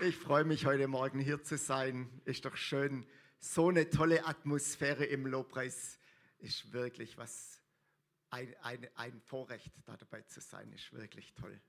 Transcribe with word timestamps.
Ich 0.00 0.16
freue 0.16 0.44
mich 0.44 0.64
heute 0.64 0.86
Morgen 0.86 1.18
hier 1.18 1.42
zu 1.42 1.58
sein. 1.58 2.08
Ist 2.24 2.44
doch 2.44 2.54
schön. 2.54 3.04
So 3.40 3.68
eine 3.68 3.90
tolle 3.90 4.26
Atmosphäre 4.26 5.04
im 5.04 5.26
Lobpreis 5.26 5.98
ist 6.38 6.72
wirklich 6.72 7.18
was, 7.18 7.60
ein, 8.30 8.54
ein, 8.62 8.86
ein 8.94 9.20
Vorrecht, 9.22 9.72
da 9.86 9.96
dabei 9.96 10.22
zu 10.22 10.40
sein, 10.40 10.70
ist 10.70 10.92
wirklich 10.92 11.34
toll. 11.34 11.60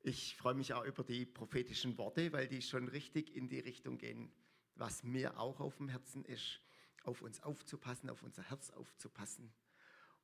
Ich 0.00 0.34
freue 0.34 0.54
mich 0.54 0.72
auch 0.72 0.86
über 0.86 1.04
die 1.04 1.26
prophetischen 1.26 1.98
Worte, 1.98 2.32
weil 2.32 2.48
die 2.48 2.62
schon 2.62 2.88
richtig 2.88 3.36
in 3.36 3.50
die 3.50 3.60
Richtung 3.60 3.98
gehen, 3.98 4.32
was 4.76 5.02
mir 5.02 5.38
auch 5.38 5.60
auf 5.60 5.76
dem 5.76 5.90
Herzen 5.90 6.24
ist, 6.24 6.62
auf 7.04 7.20
uns 7.20 7.42
aufzupassen, 7.42 8.08
auf 8.08 8.22
unser 8.22 8.44
Herz 8.44 8.70
aufzupassen. 8.70 9.52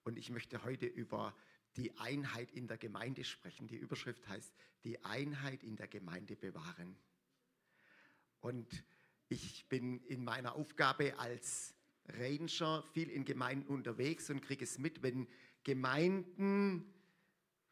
Und 0.02 0.16
ich 0.16 0.30
möchte 0.30 0.64
heute 0.64 0.86
über 0.86 1.36
die 1.76 1.96
Einheit 1.98 2.50
in 2.52 2.66
der 2.66 2.78
Gemeinde 2.78 3.24
sprechen. 3.24 3.68
Die 3.68 3.76
Überschrift 3.76 4.26
heißt, 4.28 4.52
die 4.84 5.04
Einheit 5.04 5.62
in 5.62 5.76
der 5.76 5.88
Gemeinde 5.88 6.36
bewahren. 6.36 6.96
Und 8.40 8.84
ich 9.28 9.68
bin 9.68 10.00
in 10.04 10.24
meiner 10.24 10.54
Aufgabe 10.54 11.18
als 11.18 11.74
Ranger 12.08 12.82
viel 12.92 13.10
in 13.10 13.24
Gemeinden 13.24 13.68
unterwegs 13.68 14.30
und 14.30 14.40
kriege 14.40 14.64
es 14.64 14.78
mit, 14.78 15.02
wenn 15.02 15.26
Gemeinden 15.64 16.92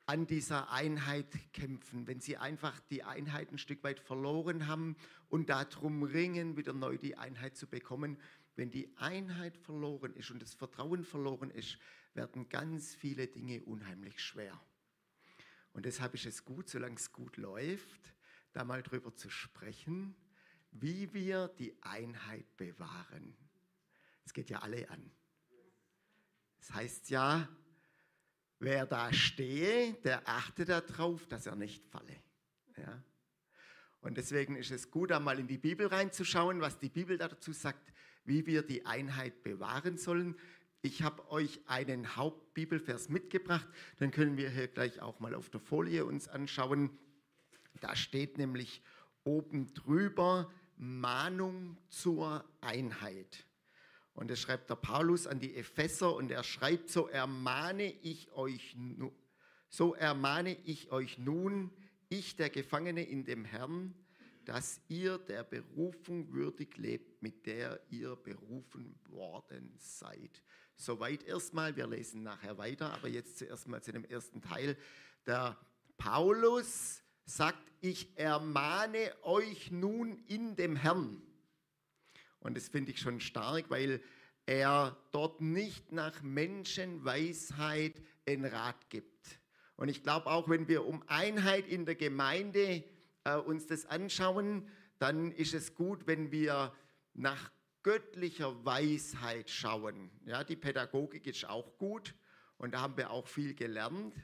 an 0.06 0.26
dieser 0.26 0.70
Einheit 0.70 1.28
kämpfen, 1.52 2.06
wenn 2.06 2.20
sie 2.20 2.36
einfach 2.36 2.78
die 2.90 3.04
Einheit 3.04 3.52
ein 3.52 3.58
Stück 3.58 3.82
weit 3.84 4.00
verloren 4.00 4.66
haben 4.66 4.96
und 5.28 5.48
darum 5.48 6.02
ringen, 6.02 6.56
wieder 6.56 6.74
neu 6.74 6.98
die 6.98 7.16
Einheit 7.16 7.56
zu 7.56 7.66
bekommen. 7.66 8.18
Wenn 8.56 8.70
die 8.70 8.96
Einheit 8.96 9.56
verloren 9.56 10.14
ist 10.14 10.30
und 10.30 10.40
das 10.40 10.54
Vertrauen 10.54 11.04
verloren 11.04 11.50
ist, 11.50 11.78
werden 12.14 12.48
ganz 12.48 12.94
viele 12.94 13.26
Dinge 13.26 13.62
unheimlich 13.62 14.20
schwer. 14.20 14.60
Und 15.72 15.86
deshalb 15.86 16.14
ist 16.14 16.26
es 16.26 16.44
gut, 16.44 16.68
solange 16.68 16.94
es 16.94 17.10
gut 17.10 17.36
läuft, 17.36 18.14
da 18.52 18.64
mal 18.64 18.82
drüber 18.82 19.14
zu 19.14 19.28
sprechen, 19.28 20.14
wie 20.70 21.12
wir 21.12 21.48
die 21.48 21.76
Einheit 21.82 22.56
bewahren. 22.56 23.36
Es 24.24 24.32
geht 24.32 24.50
ja 24.50 24.60
alle 24.60 24.88
an. 24.88 25.10
Das 26.58 26.72
heißt 26.72 27.10
ja, 27.10 27.48
wer 28.60 28.86
da 28.86 29.12
stehe, 29.12 29.94
der 29.94 30.26
achte 30.28 30.64
darauf, 30.64 31.26
dass 31.26 31.46
er 31.46 31.56
nicht 31.56 31.84
falle. 31.86 32.22
Ja? 32.76 33.02
Und 34.00 34.16
deswegen 34.16 34.56
ist 34.56 34.70
es 34.70 34.90
gut, 34.90 35.12
einmal 35.12 35.38
in 35.38 35.46
die 35.46 35.58
Bibel 35.58 35.86
reinzuschauen, 35.86 36.60
was 36.60 36.78
die 36.78 36.88
Bibel 36.88 37.18
dazu 37.18 37.52
sagt, 37.52 37.92
wie 38.24 38.46
wir 38.46 38.62
die 38.62 38.86
Einheit 38.86 39.42
bewahren 39.42 39.98
sollen. 39.98 40.36
Ich 40.82 41.02
habe 41.02 41.30
euch 41.30 41.60
einen 41.66 42.16
Hauptbibelvers 42.16 43.08
mitgebracht, 43.08 43.66
dann 43.98 44.10
können 44.10 44.36
wir 44.36 44.50
hier 44.50 44.68
gleich 44.68 45.00
auch 45.00 45.20
mal 45.20 45.34
auf 45.34 45.48
der 45.50 45.60
Folie 45.60 46.04
uns 46.04 46.28
anschauen. 46.28 46.90
Da 47.80 47.96
steht 47.96 48.38
nämlich 48.38 48.82
oben 49.24 49.72
drüber 49.72 50.52
Mahnung 50.76 51.78
zur 51.88 52.44
Einheit. 52.60 53.46
Und 54.12 54.30
das 54.30 54.40
schreibt 54.40 54.70
der 54.70 54.76
Paulus 54.76 55.26
an 55.26 55.40
die 55.40 55.56
Epheser 55.56 56.14
und 56.14 56.30
er 56.30 56.44
schreibt, 56.44 56.90
so 56.90 57.08
ermahne 57.08 57.92
ich 58.02 58.30
euch, 58.32 58.76
so 59.68 59.94
ermahne 59.94 60.56
ich 60.64 60.92
euch 60.92 61.18
nun, 61.18 61.70
ich 62.08 62.36
der 62.36 62.50
Gefangene 62.50 63.02
in 63.02 63.24
dem 63.24 63.44
Herrn, 63.44 63.94
dass 64.44 64.80
ihr 64.88 65.18
der 65.18 65.44
Berufung 65.44 66.32
würdig 66.32 66.76
lebt, 66.76 67.22
mit 67.22 67.46
der 67.46 67.80
ihr 67.90 68.16
berufen 68.16 68.98
worden 69.08 69.74
seid. 69.78 70.42
Soweit 70.76 71.22
erstmal, 71.22 71.76
wir 71.76 71.86
lesen 71.86 72.22
nachher 72.22 72.58
weiter, 72.58 72.92
aber 72.92 73.08
jetzt 73.08 73.38
zuerst 73.38 73.68
mal 73.68 73.82
zu 73.82 73.92
dem 73.92 74.04
ersten 74.04 74.40
Teil. 74.42 74.76
Der 75.26 75.56
Paulus 75.96 77.02
sagt, 77.24 77.70
ich 77.80 78.18
ermahne 78.18 79.12
euch 79.22 79.70
nun 79.70 80.18
in 80.26 80.56
dem 80.56 80.76
Herrn. 80.76 81.22
Und 82.40 82.56
das 82.56 82.68
finde 82.68 82.92
ich 82.92 83.00
schon 83.00 83.20
stark, 83.20 83.70
weil 83.70 84.02
er 84.46 84.96
dort 85.12 85.40
nicht 85.40 85.92
nach 85.92 86.22
Menschenweisheit 86.22 88.02
einen 88.26 88.44
Rat 88.44 88.90
gibt. 88.90 89.40
Und 89.76 89.88
ich 89.88 90.02
glaube 90.02 90.26
auch, 90.26 90.48
wenn 90.48 90.68
wir 90.68 90.84
um 90.84 91.02
Einheit 91.06 91.66
in 91.66 91.86
der 91.86 91.94
Gemeinde 91.94 92.84
äh, 93.24 93.36
uns 93.36 93.66
das 93.66 93.86
anschauen, 93.86 94.70
dann 94.98 95.32
ist 95.32 95.54
es 95.54 95.74
gut, 95.74 96.06
wenn 96.06 96.30
wir 96.30 96.72
nach 97.14 97.50
göttlicher 97.82 98.64
Weisheit 98.64 99.50
schauen. 99.50 100.10
Ja, 100.24 100.44
die 100.44 100.56
Pädagogik 100.56 101.26
ist 101.26 101.44
auch 101.44 101.76
gut 101.76 102.14
und 102.56 102.72
da 102.72 102.80
haben 102.80 102.96
wir 102.96 103.10
auch 103.10 103.26
viel 103.26 103.54
gelernt. 103.54 104.14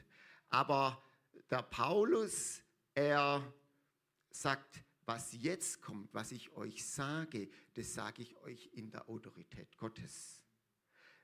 Aber 0.49 1.01
der 1.49 1.61
Paulus, 1.61 2.61
er 2.95 3.53
sagt, 4.31 4.83
was 5.05 5.33
jetzt 5.33 5.81
kommt, 5.81 6.13
was 6.13 6.31
ich 6.31 6.53
euch 6.53 6.85
sage, 6.85 7.49
das 7.73 7.93
sage 7.93 8.21
ich 8.21 8.37
euch 8.37 8.69
in 8.73 8.91
der 8.91 9.09
Autorität 9.09 9.77
Gottes. 9.77 10.43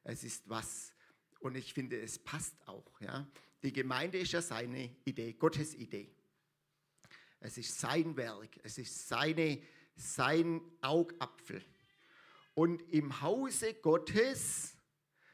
Es 0.03 0.23
ist 0.23 0.49
was, 0.49 0.93
und 1.39 1.55
ich 1.55 1.73
finde, 1.73 1.99
es 1.99 2.19
passt 2.19 2.55
auch. 2.67 2.99
Ja? 3.01 3.27
Die 3.63 3.73
Gemeinde 3.73 4.17
ist 4.19 4.31
ja 4.31 4.41
seine 4.41 4.95
Idee, 5.05 5.33
Gottes 5.33 5.73
Idee. 5.73 6.16
Es 7.39 7.57
ist 7.57 7.79
sein 7.79 8.15
Werk, 8.17 8.59
es 8.63 8.77
ist 8.77 9.07
seine, 9.07 9.61
sein 9.95 10.61
Augapfel. 10.81 11.63
Und 12.53 12.81
im 12.91 13.21
Hause 13.21 13.75
Gottes 13.75 14.75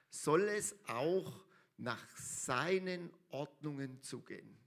soll 0.10 0.44
es 0.50 0.76
auch 0.88 1.46
nach 1.78 2.06
seinen 2.18 3.12
Ordnungen 3.30 4.02
zugehen. 4.02 4.58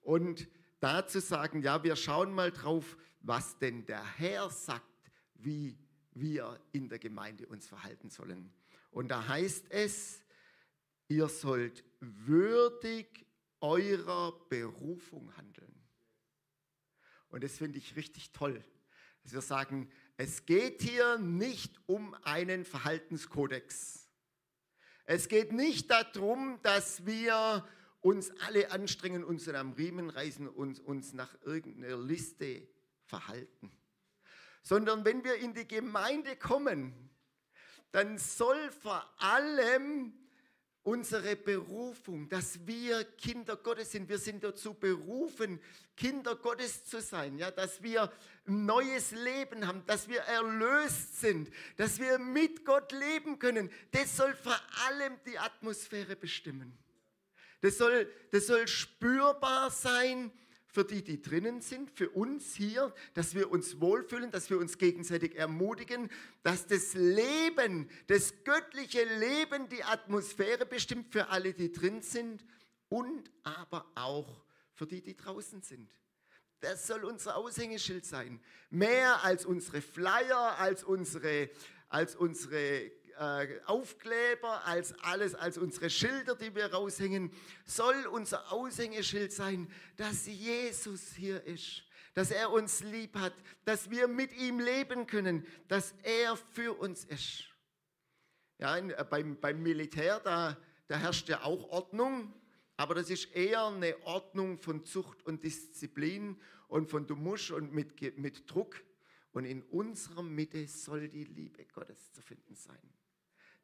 Und 0.00 0.48
dazu 0.80 1.20
sagen, 1.20 1.62
ja, 1.62 1.82
wir 1.82 1.96
schauen 1.96 2.32
mal 2.32 2.52
drauf, 2.52 2.96
was 3.20 3.58
denn 3.58 3.84
der 3.86 4.04
Herr 4.18 4.48
sagt, 4.50 4.84
wie 5.34 5.76
wir 6.12 6.60
in 6.72 6.88
der 6.88 6.98
Gemeinde 6.98 7.46
uns 7.46 7.66
verhalten 7.66 8.08
sollen. 8.08 8.52
Und 8.90 9.08
da 9.08 9.26
heißt 9.28 9.66
es, 9.70 10.24
ihr 11.08 11.28
sollt 11.28 11.84
würdig 12.00 13.26
eurer 13.60 14.32
Berufung 14.48 15.36
handeln. 15.36 15.75
Und 17.30 17.44
das 17.44 17.58
finde 17.58 17.78
ich 17.78 17.96
richtig 17.96 18.32
toll. 18.32 18.64
Dass 19.22 19.32
wir 19.32 19.40
sagen, 19.40 19.90
es 20.16 20.46
geht 20.46 20.82
hier 20.82 21.18
nicht 21.18 21.78
um 21.86 22.14
einen 22.22 22.64
Verhaltenskodex. 22.64 24.08
Es 25.04 25.28
geht 25.28 25.52
nicht 25.52 25.90
darum, 25.90 26.58
dass 26.62 27.04
wir 27.06 27.66
uns 28.00 28.30
alle 28.40 28.70
anstrengen, 28.70 29.24
uns 29.24 29.48
am 29.48 29.72
Riemen 29.72 30.10
reißen 30.10 30.48
und 30.48 30.80
uns 30.80 31.12
nach 31.12 31.34
irgendeiner 31.42 31.96
Liste 31.96 32.66
verhalten. 33.04 33.70
Sondern 34.62 35.04
wenn 35.04 35.24
wir 35.24 35.36
in 35.36 35.54
die 35.54 35.66
Gemeinde 35.66 36.36
kommen, 36.36 36.92
dann 37.92 38.18
soll 38.18 38.70
vor 38.70 39.04
allem 39.18 40.12
unsere 40.86 41.34
Berufung, 41.34 42.28
dass 42.28 42.64
wir 42.64 43.02
Kinder 43.18 43.56
Gottes 43.56 43.90
sind. 43.90 44.08
Wir 44.08 44.18
sind 44.18 44.44
dazu 44.44 44.72
berufen, 44.72 45.60
Kinder 45.96 46.36
Gottes 46.36 46.84
zu 46.84 47.00
sein, 47.00 47.38
ja, 47.38 47.50
dass 47.50 47.82
wir 47.82 48.12
ein 48.46 48.66
neues 48.66 49.10
Leben 49.10 49.66
haben, 49.66 49.84
dass 49.86 50.08
wir 50.08 50.20
erlöst 50.20 51.20
sind, 51.20 51.50
dass 51.76 51.98
wir 51.98 52.20
mit 52.20 52.64
Gott 52.64 52.92
leben 52.92 53.40
können. 53.40 53.68
Das 53.90 54.16
soll 54.16 54.32
vor 54.34 54.58
allem 54.86 55.18
die 55.26 55.36
Atmosphäre 55.36 56.14
bestimmen. 56.14 56.72
Das 57.62 57.78
soll, 57.78 58.08
das 58.30 58.46
soll 58.46 58.68
spürbar 58.68 59.72
sein 59.72 60.30
für 60.76 60.84
die, 60.84 61.02
die 61.02 61.22
drinnen 61.22 61.62
sind, 61.62 61.90
für 61.90 62.10
uns 62.10 62.54
hier, 62.54 62.92
dass 63.14 63.34
wir 63.34 63.50
uns 63.50 63.80
wohlfühlen, 63.80 64.30
dass 64.30 64.50
wir 64.50 64.58
uns 64.58 64.76
gegenseitig 64.76 65.34
ermutigen, 65.34 66.10
dass 66.42 66.66
das 66.66 66.92
Leben, 66.92 67.88
das 68.08 68.34
göttliche 68.44 69.02
Leben 69.18 69.70
die 69.70 69.82
Atmosphäre 69.82 70.66
bestimmt 70.66 71.10
für 71.10 71.30
alle, 71.30 71.54
die 71.54 71.72
drin 71.72 72.02
sind 72.02 72.44
und 72.90 73.30
aber 73.42 73.90
auch 73.94 74.44
für 74.74 74.86
die, 74.86 75.00
die 75.00 75.16
draußen 75.16 75.62
sind. 75.62 75.88
Das 76.60 76.86
soll 76.86 77.06
unser 77.06 77.38
Aushängeschild 77.38 78.04
sein. 78.04 78.38
Mehr 78.68 79.24
als 79.24 79.46
unsere 79.46 79.80
Flyer, 79.80 80.58
als 80.58 80.84
unsere, 80.84 81.48
als 81.88 82.14
unsere 82.14 82.92
äh, 83.18 83.60
Aufkleber, 83.66 84.64
als 84.66 84.92
alles, 85.00 85.34
als 85.34 85.58
unsere 85.58 85.90
Schilder, 85.90 86.34
die 86.34 86.54
wir 86.54 86.72
raushängen, 86.72 87.32
soll 87.64 88.06
unser 88.06 88.52
Aushängeschild 88.52 89.32
sein, 89.32 89.70
dass 89.96 90.26
Jesus 90.26 91.12
hier 91.14 91.42
ist, 91.44 91.82
dass 92.14 92.30
er 92.30 92.50
uns 92.50 92.82
lieb 92.82 93.16
hat, 93.16 93.34
dass 93.64 93.90
wir 93.90 94.08
mit 94.08 94.32
ihm 94.36 94.60
leben 94.60 95.06
können, 95.06 95.46
dass 95.68 95.94
er 96.02 96.36
für 96.36 96.72
uns 96.78 97.04
ist. 97.04 97.44
Ja, 98.58 98.76
äh, 98.76 99.04
beim, 99.08 99.38
beim 99.40 99.62
Militär, 99.62 100.20
da, 100.20 100.56
da 100.88 100.96
herrscht 100.96 101.28
ja 101.28 101.42
auch 101.42 101.68
Ordnung, 101.70 102.32
aber 102.76 102.94
das 102.94 103.10
ist 103.10 103.34
eher 103.34 103.66
eine 103.66 103.96
Ordnung 104.04 104.58
von 104.58 104.84
Zucht 104.84 105.24
und 105.24 105.44
Disziplin 105.44 106.40
und 106.68 106.90
von 106.90 107.06
du 107.06 107.16
musst 107.16 107.50
und 107.50 107.72
mit, 107.72 108.18
mit 108.18 108.50
Druck. 108.50 108.82
Und 109.32 109.44
in 109.44 109.62
unserer 109.64 110.22
Mitte 110.22 110.66
soll 110.66 111.08
die 111.08 111.24
Liebe 111.24 111.64
Gottes 111.66 112.10
zu 112.12 112.22
finden 112.22 112.54
sein. 112.54 112.78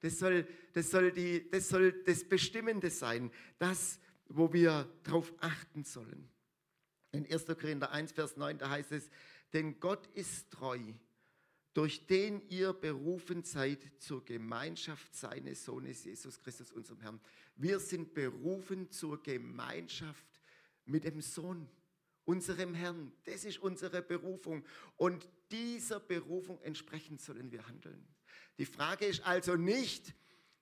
Das 0.02 0.19
soll 0.19 0.46
das, 0.72 0.90
soll 0.90 1.12
die, 1.12 1.49
das, 1.50 1.69
soll 1.69 1.93
das 2.04 2.25
Bestimmende 2.28 2.90
sein, 2.90 3.31
das, 3.58 3.99
wo 4.28 4.52
wir 4.52 4.93
darauf 5.04 5.32
achten 5.38 5.84
sollen. 5.84 6.28
In 7.12 7.31
1. 7.31 7.46
Korinther 7.46 7.93
1, 7.93 8.12
Vers 8.12 8.37
9, 8.37 8.58
da 8.58 8.70
heißt 8.70 8.93
es, 8.93 9.08
denn 9.52 9.78
Gott 9.81 10.06
ist 10.14 10.50
treu, 10.50 10.81
durch 11.75 12.06
den 12.06 12.46
ihr 12.49 12.72
berufen 12.72 13.44
seid 13.44 13.81
zur 13.99 14.25
Gemeinschaft 14.25 15.14
seines 15.14 15.64
Sohnes 15.64 16.05
Jesus 16.05 16.38
Christus, 16.40 16.72
unserem 16.72 17.00
Herrn. 17.00 17.20
Wir 17.56 17.78
sind 17.78 18.14
berufen 18.14 18.90
zur 18.90 19.22
Gemeinschaft 19.22 20.26
mit 20.84 21.05
dem 21.05 21.20
Sohn, 21.20 21.69
unserem 22.25 22.75
Herrn. 22.75 23.12
Das 23.25 23.44
ist 23.44 23.58
unsere 23.58 24.02
Berufung. 24.02 24.64
Und 24.96 25.28
dieser 25.50 26.00
Berufung 26.00 26.60
entsprechend 26.62 27.20
sollen 27.20 27.52
wir 27.52 27.66
handeln. 27.66 28.06
Die 28.58 28.66
Frage 28.66 29.06
ist 29.06 29.25
also 29.26 29.56
nicht, 29.56 30.14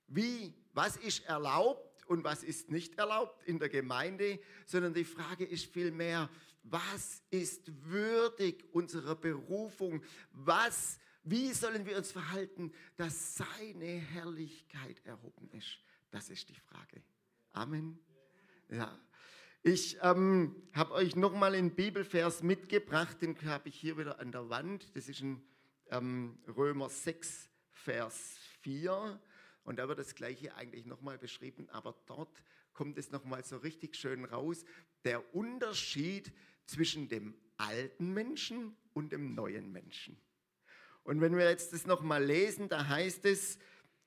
wie, 0.07 0.55
was 0.73 0.97
ist 0.97 1.25
erlaubt 1.27 2.05
und 2.07 2.25
was 2.25 2.43
ist 2.43 2.71
nicht 2.71 2.99
erlaubt 2.99 3.43
in 3.47 3.59
der 3.59 3.69
Gemeinde, 3.69 4.41
sondern 4.67 4.95
die 4.95 5.05
Frage 5.05 5.45
ist 5.45 5.67
vielmehr, 5.67 6.29
was 6.63 7.23
ist 7.31 7.71
würdig 7.85 8.65
unserer 8.73 9.15
Berufung? 9.15 10.03
Was, 10.33 10.99
wie 11.23 11.53
sollen 11.53 11.87
wir 11.87 11.97
uns 11.97 12.13
verhalten, 12.13 12.73
dass 12.97 13.37
seine 13.37 13.87
Herrlichkeit 13.87 15.01
erhoben 15.05 15.51
ist? 15.53 15.79
Das 16.11 16.29
ist 16.29 16.49
die 16.49 16.59
Frage. 16.59 17.03
Amen. 17.53 17.99
Ja. 18.69 18.99
Ich 19.63 19.99
ähm, 20.03 20.57
habe 20.73 20.93
euch 20.95 21.17
nochmal 21.17 21.55
einen 21.55 21.75
Bibelvers 21.75 22.43
mitgebracht, 22.43 23.21
den 23.21 23.37
habe 23.45 23.69
ich 23.69 23.77
hier 23.77 23.99
wieder 23.99 24.19
an 24.19 24.33
der 24.33 24.49
Wand. 24.49 24.97
Das 24.97 25.09
ist 25.09 25.21
in 25.21 25.43
ähm, 25.91 26.39
Römer 26.49 26.89
6, 26.89 27.50
Vers 27.85 28.39
4. 28.63 29.21
Und 29.65 29.79
da 29.79 29.89
wird 29.89 29.99
das 29.99 30.15
Gleiche 30.15 30.55
eigentlich 30.55 30.87
nochmal 30.87 31.19
beschrieben, 31.19 31.69
aber 31.71 31.95
dort 32.07 32.43
kommt 32.73 32.99
es 32.99 33.11
nochmal 33.11 33.45
so 33.45 33.59
richtig 33.59 33.97
schön 33.97 34.25
raus. 34.25 34.65
Der 35.05 35.35
Unterschied 35.35 36.33
zwischen 36.67 37.09
dem 37.09 37.35
alten 37.57 38.13
Menschen 38.13 38.77
und 38.93 39.13
dem 39.13 39.35
neuen 39.35 39.73
Menschen. 39.73 40.17
Und 41.03 41.21
wenn 41.21 41.37
wir 41.37 41.49
jetzt 41.49 41.73
das 41.73 41.87
nochmal 41.87 42.25
lesen, 42.25 42.69
da 42.69 42.87
heißt 42.87 43.25
es, 43.25 43.59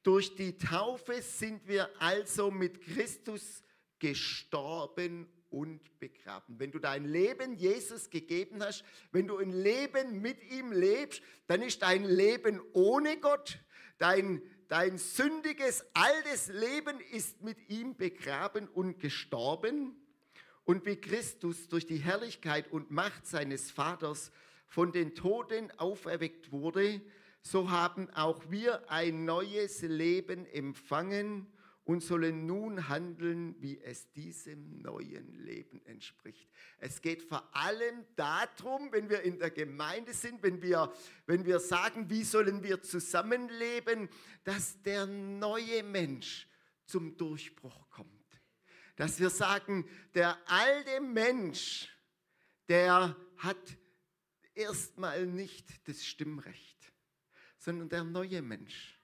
durch 0.03 0.35
die 0.35 0.57
Taufe 0.57 1.21
sind 1.21 1.67
wir 1.67 1.89
also 2.01 2.51
mit 2.51 2.81
Christus 2.81 3.63
gestorben 3.99 5.27
und 5.53 6.00
begraben. 6.00 6.59
Wenn 6.59 6.71
du 6.71 6.79
dein 6.79 7.05
Leben 7.05 7.55
Jesus 7.55 8.09
gegeben 8.09 8.61
hast, 8.63 8.83
wenn 9.11 9.27
du 9.27 9.38
ein 9.38 9.51
Leben 9.51 10.19
mit 10.19 10.44
ihm 10.51 10.71
lebst, 10.71 11.21
dann 11.47 11.61
ist 11.61 11.83
dein 11.83 12.03
Leben 12.03 12.59
ohne 12.73 13.17
Gott, 13.19 13.59
dein, 14.00 14.41
dein 14.67 14.97
sündiges, 14.97 15.85
altes 15.94 16.47
Leben 16.47 17.00
ist 17.11 17.44
mit 17.44 17.69
ihm 17.69 17.95
begraben 17.95 18.67
und 18.67 19.00
gestorben. 19.00 19.95
Und 20.65 20.85
wie 20.85 20.95
Christus 20.95 21.67
durch 21.67 21.85
die 21.85 21.97
Herrlichkeit 21.97 22.71
und 22.71 22.89
Macht 22.89 23.27
seines 23.27 23.69
Vaters 23.69 24.31
von 24.67 24.91
den 24.91 25.13
Toten 25.13 25.69
auferweckt 25.77 26.51
wurde, 26.51 27.00
so 27.44 27.69
haben 27.69 28.09
auch 28.11 28.50
wir 28.50 28.89
ein 28.89 29.25
neues 29.25 29.83
Leben 29.83 30.47
empfangen 30.47 31.47
und 31.85 32.01
sollen 32.01 32.45
nun 32.45 32.88
handeln, 32.88 33.56
wie 33.62 33.80
es 33.81 34.12
diesem 34.12 34.81
neuen 34.81 35.33
Leben 35.33 35.85
entspricht. 35.85 36.50
Es 36.77 37.01
geht 37.01 37.24
vor 37.24 37.56
allem 37.56 38.06
darum, 38.15 38.91
wenn 38.91 39.09
wir 39.09 39.21
in 39.21 39.38
der 39.38 39.51
Gemeinde 39.51 40.13
sind, 40.13 40.41
wenn 40.44 40.62
wir, 40.62 40.94
wenn 41.25 41.45
wir 41.45 41.59
sagen, 41.59 42.09
wie 42.09 42.24
sollen 42.24 42.63
wir 42.63 42.81
zusammenleben, 42.81 44.09
dass 44.44 44.81
der 44.81 45.06
neue 45.06 45.83
Mensch 45.83 46.47
zum 46.85 47.18
Durchbruch 47.18 47.89
kommt. 47.89 48.09
Dass 48.95 49.19
wir 49.19 49.29
sagen, 49.29 49.86
der 50.13 50.38
alte 50.50 51.01
Mensch, 51.01 51.89
der 52.69 53.15
hat 53.38 53.77
erstmal 54.53 55.25
nicht 55.25 55.88
das 55.88 56.06
Stimmrecht, 56.06 56.94
sondern 57.57 57.89
der 57.89 58.03
neue 58.03 58.41
Mensch 58.41 59.00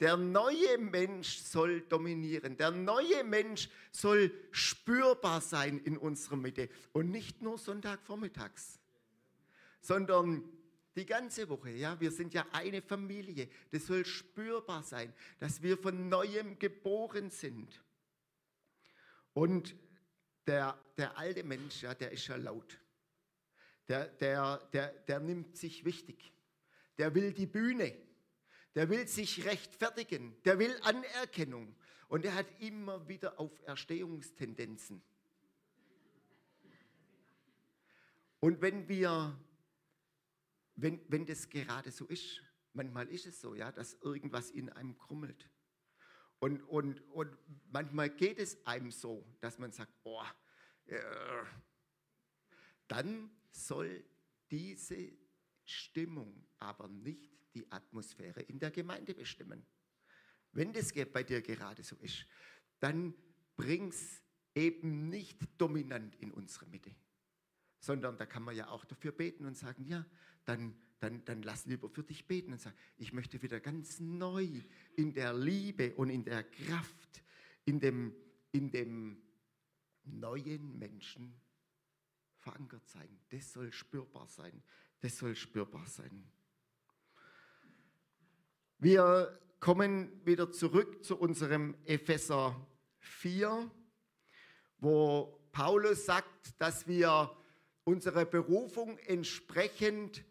der 0.00 0.16
neue 0.16 0.78
Mensch 0.78 1.38
soll 1.38 1.82
dominieren. 1.82 2.56
Der 2.56 2.70
neue 2.70 3.22
Mensch 3.22 3.68
soll 3.92 4.32
spürbar 4.50 5.42
sein 5.42 5.78
in 5.78 5.98
unserer 5.98 6.36
Mitte. 6.36 6.70
Und 6.92 7.10
nicht 7.10 7.42
nur 7.42 7.58
Sonntagvormittags, 7.58 8.80
sondern 9.82 10.42
die 10.96 11.04
ganze 11.04 11.48
Woche. 11.50 11.70
Ja, 11.70 12.00
wir 12.00 12.10
sind 12.10 12.32
ja 12.32 12.46
eine 12.52 12.80
Familie. 12.80 13.48
Das 13.70 13.86
soll 13.86 14.06
spürbar 14.06 14.82
sein, 14.82 15.12
dass 15.38 15.62
wir 15.62 15.76
von 15.76 16.08
neuem 16.08 16.58
geboren 16.58 17.30
sind. 17.30 17.82
Und 19.34 19.76
der, 20.46 20.78
der 20.96 21.16
alte 21.18 21.44
Mensch, 21.44 21.82
ja, 21.82 21.94
der 21.94 22.10
ist 22.10 22.26
ja 22.26 22.36
laut. 22.36 22.78
Der, 23.86 24.06
der, 24.06 24.56
der, 24.72 24.88
der 24.92 25.20
nimmt 25.20 25.56
sich 25.58 25.84
wichtig. 25.84 26.32
Der 26.96 27.14
will 27.14 27.32
die 27.32 27.46
Bühne 27.46 28.09
der 28.74 28.88
will 28.88 29.06
sich 29.06 29.44
rechtfertigen, 29.44 30.36
der 30.44 30.58
will 30.58 30.76
Anerkennung 30.82 31.74
und 32.08 32.24
er 32.24 32.34
hat 32.34 32.46
immer 32.60 33.08
wieder 33.08 33.38
Auferstehungstendenzen. 33.38 35.02
Und 38.40 38.62
wenn 38.62 38.88
wir, 38.88 39.38
wenn, 40.76 41.00
wenn 41.08 41.26
das 41.26 41.48
gerade 41.50 41.90
so 41.90 42.06
ist, 42.06 42.42
manchmal 42.72 43.08
ist 43.08 43.26
es 43.26 43.40
so, 43.40 43.54
ja, 43.54 43.70
dass 43.70 43.94
irgendwas 43.94 44.50
in 44.50 44.70
einem 44.70 44.96
krummelt. 44.96 45.48
Und, 46.38 46.62
und, 46.62 47.00
und 47.10 47.36
manchmal 47.70 48.08
geht 48.08 48.38
es 48.38 48.64
einem 48.66 48.90
so, 48.90 49.26
dass 49.40 49.58
man 49.58 49.72
sagt, 49.72 49.92
oh, 50.04 50.22
äh, 50.86 50.98
dann 52.88 53.30
soll 53.50 54.04
diese 54.50 55.12
Stimmung 55.70 56.46
aber 56.58 56.88
nicht 56.88 57.30
die 57.54 57.70
Atmosphäre 57.70 58.42
in 58.42 58.58
der 58.58 58.70
Gemeinde 58.70 59.14
bestimmen. 59.14 59.64
Wenn 60.52 60.72
das 60.72 60.92
bei 61.12 61.22
dir 61.22 61.42
gerade 61.42 61.82
so 61.82 61.96
ist, 61.96 62.26
dann 62.80 63.14
bring's 63.56 64.22
eben 64.54 65.08
nicht 65.08 65.60
dominant 65.60 66.16
in 66.16 66.32
unsere 66.32 66.66
Mitte, 66.66 66.94
sondern 67.78 68.16
da 68.16 68.26
kann 68.26 68.42
man 68.42 68.56
ja 68.56 68.68
auch 68.68 68.84
dafür 68.84 69.12
beten 69.12 69.44
und 69.44 69.56
sagen, 69.56 69.84
ja, 69.84 70.04
dann, 70.44 70.74
dann, 70.98 71.24
dann 71.24 71.42
lass 71.42 71.66
lieber 71.66 71.88
für 71.88 72.02
dich 72.02 72.26
beten 72.26 72.52
und 72.52 72.60
sagen, 72.60 72.76
ich 72.96 73.12
möchte 73.12 73.40
wieder 73.42 73.60
ganz 73.60 74.00
neu 74.00 74.48
in 74.96 75.12
der 75.12 75.34
Liebe 75.34 75.94
und 75.94 76.10
in 76.10 76.24
der 76.24 76.42
Kraft, 76.44 77.22
in 77.64 77.78
dem, 77.78 78.14
in 78.52 78.70
dem 78.70 79.22
neuen 80.04 80.78
Menschen 80.78 81.34
verankert 82.38 82.88
sein. 82.88 83.20
Das 83.28 83.52
soll 83.52 83.72
spürbar 83.72 84.26
sein. 84.26 84.62
Das 85.00 85.16
soll 85.16 85.34
spürbar 85.34 85.86
sein. 85.86 86.30
Wir 88.78 89.38
kommen 89.58 90.24
wieder 90.26 90.52
zurück 90.52 91.04
zu 91.04 91.18
unserem 91.18 91.74
Epheser 91.84 92.66
4, 92.98 93.70
wo 94.78 95.40
Paulus 95.52 96.04
sagt, 96.04 96.60
dass 96.60 96.86
wir 96.86 97.34
unsere 97.84 98.26
Berufung 98.26 98.98
entsprechend 98.98 100.24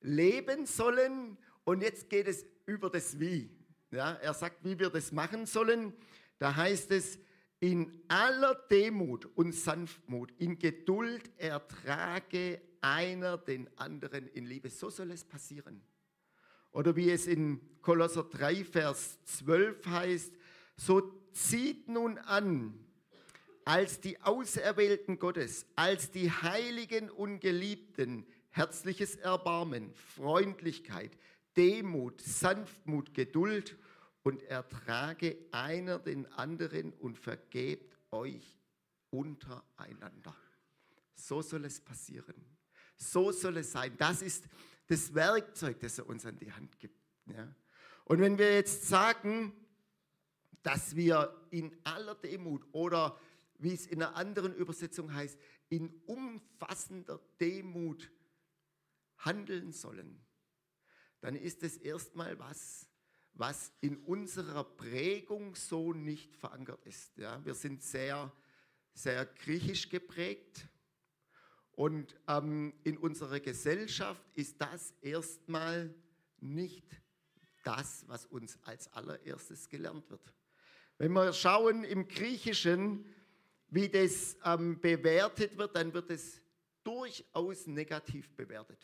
leben 0.00 0.66
sollen. 0.66 1.38
Und 1.64 1.82
jetzt 1.82 2.10
geht 2.10 2.28
es 2.28 2.44
über 2.66 2.90
das 2.90 3.18
Wie. 3.18 3.50
Ja, 3.90 4.12
er 4.12 4.34
sagt, 4.34 4.62
wie 4.62 4.78
wir 4.78 4.90
das 4.90 5.10
machen 5.10 5.46
sollen. 5.46 5.94
Da 6.38 6.54
heißt 6.54 6.90
es, 6.90 7.18
in 7.60 8.02
aller 8.08 8.54
Demut 8.70 9.24
und 9.24 9.54
Sanftmut, 9.54 10.32
in 10.38 10.58
Geduld 10.58 11.30
ertrage 11.38 12.60
einer 12.86 13.36
den 13.36 13.68
anderen 13.76 14.28
in 14.28 14.46
Liebe. 14.46 14.70
So 14.70 14.90
soll 14.90 15.10
es 15.10 15.24
passieren. 15.24 15.82
Oder 16.70 16.94
wie 16.94 17.10
es 17.10 17.26
in 17.26 17.60
Kolosser 17.82 18.24
3, 18.24 18.64
Vers 18.64 19.18
12 19.24 19.86
heißt, 19.86 20.32
so 20.76 21.00
zieht 21.32 21.88
nun 21.88 22.18
an, 22.18 22.78
als 23.64 24.00
die 24.00 24.20
Auserwählten 24.22 25.18
Gottes, 25.18 25.66
als 25.74 26.12
die 26.12 26.30
Heiligen 26.30 27.10
und 27.10 27.40
Geliebten, 27.40 28.24
herzliches 28.50 29.16
Erbarmen, 29.16 29.92
Freundlichkeit, 29.94 31.18
Demut, 31.56 32.20
Sanftmut, 32.20 33.14
Geduld 33.14 33.76
und 34.22 34.42
ertrage 34.44 35.36
einer 35.50 35.98
den 35.98 36.30
anderen 36.32 36.92
und 36.92 37.18
vergebt 37.18 37.98
euch 38.12 38.60
untereinander. 39.10 40.36
So 41.14 41.42
soll 41.42 41.64
es 41.64 41.80
passieren. 41.80 42.55
So 43.12 43.32
soll 43.32 43.58
es 43.58 43.72
sein. 43.72 43.96
Das 43.96 44.22
ist 44.22 44.44
das 44.86 45.14
Werkzeug, 45.14 45.80
das 45.80 45.98
er 45.98 46.08
uns 46.08 46.24
an 46.26 46.38
die 46.38 46.52
Hand 46.52 46.78
gibt. 46.78 47.00
Ja? 47.26 47.52
Und 48.04 48.20
wenn 48.20 48.38
wir 48.38 48.54
jetzt 48.54 48.86
sagen, 48.86 49.52
dass 50.62 50.96
wir 50.96 51.34
in 51.50 51.76
aller 51.84 52.14
Demut 52.14 52.66
oder 52.72 53.18
wie 53.58 53.72
es 53.72 53.86
in 53.86 54.02
einer 54.02 54.16
anderen 54.16 54.54
Übersetzung 54.54 55.12
heißt, 55.12 55.38
in 55.68 55.92
umfassender 56.06 57.20
Demut 57.40 58.10
handeln 59.18 59.72
sollen, 59.72 60.20
dann 61.20 61.34
ist 61.34 61.62
es 61.62 61.76
erstmal 61.76 62.38
was, 62.38 62.86
was 63.32 63.72
in 63.80 63.96
unserer 63.98 64.64
Prägung 64.64 65.54
so 65.54 65.92
nicht 65.92 66.36
verankert 66.36 66.84
ist. 66.84 67.16
Ja, 67.16 67.44
wir 67.44 67.54
sind 67.54 67.82
sehr, 67.82 68.32
sehr 68.92 69.26
griechisch 69.26 69.88
geprägt 69.88 70.68
Und 71.76 72.16
ähm, 72.26 72.72
in 72.84 72.96
unserer 72.96 73.38
Gesellschaft 73.38 74.24
ist 74.34 74.60
das 74.60 74.94
erstmal 75.02 75.94
nicht 76.40 76.86
das, 77.64 78.04
was 78.08 78.24
uns 78.26 78.58
als 78.62 78.90
allererstes 78.94 79.68
gelernt 79.68 80.08
wird. 80.10 80.32
Wenn 80.96 81.12
wir 81.12 81.34
schauen 81.34 81.84
im 81.84 82.08
Griechischen, 82.08 83.04
wie 83.68 83.90
das 83.90 84.38
ähm, 84.42 84.80
bewertet 84.80 85.58
wird, 85.58 85.76
dann 85.76 85.92
wird 85.92 86.10
es 86.10 86.40
durchaus 86.82 87.66
negativ 87.66 88.34
bewertet. 88.34 88.80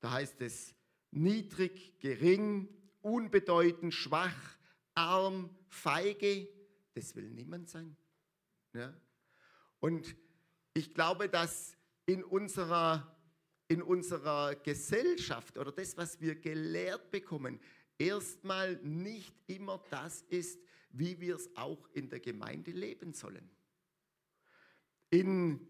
Da 0.00 0.12
heißt 0.12 0.40
es 0.42 0.72
niedrig, 1.10 1.98
gering, 1.98 2.68
unbedeutend, 3.00 3.92
schwach, 3.92 4.56
arm, 4.94 5.50
feige. 5.66 6.48
Das 6.94 7.16
will 7.16 7.28
niemand 7.30 7.68
sein. 7.68 7.96
Ja? 8.72 8.94
Und 9.80 10.14
ich 10.78 10.94
glaube, 10.94 11.28
dass 11.28 11.76
in 12.06 12.22
unserer, 12.22 13.16
in 13.66 13.82
unserer 13.82 14.54
Gesellschaft 14.54 15.58
oder 15.58 15.72
das, 15.72 15.96
was 15.96 16.20
wir 16.20 16.36
gelehrt 16.36 17.10
bekommen, 17.10 17.58
erstmal 17.98 18.76
nicht 18.76 19.34
immer 19.48 19.82
das 19.90 20.22
ist, 20.28 20.60
wie 20.90 21.20
wir 21.20 21.34
es 21.34 21.50
auch 21.56 21.88
in 21.94 22.08
der 22.08 22.20
Gemeinde 22.20 22.70
leben 22.70 23.12
sollen. 23.12 23.50
In 25.10 25.66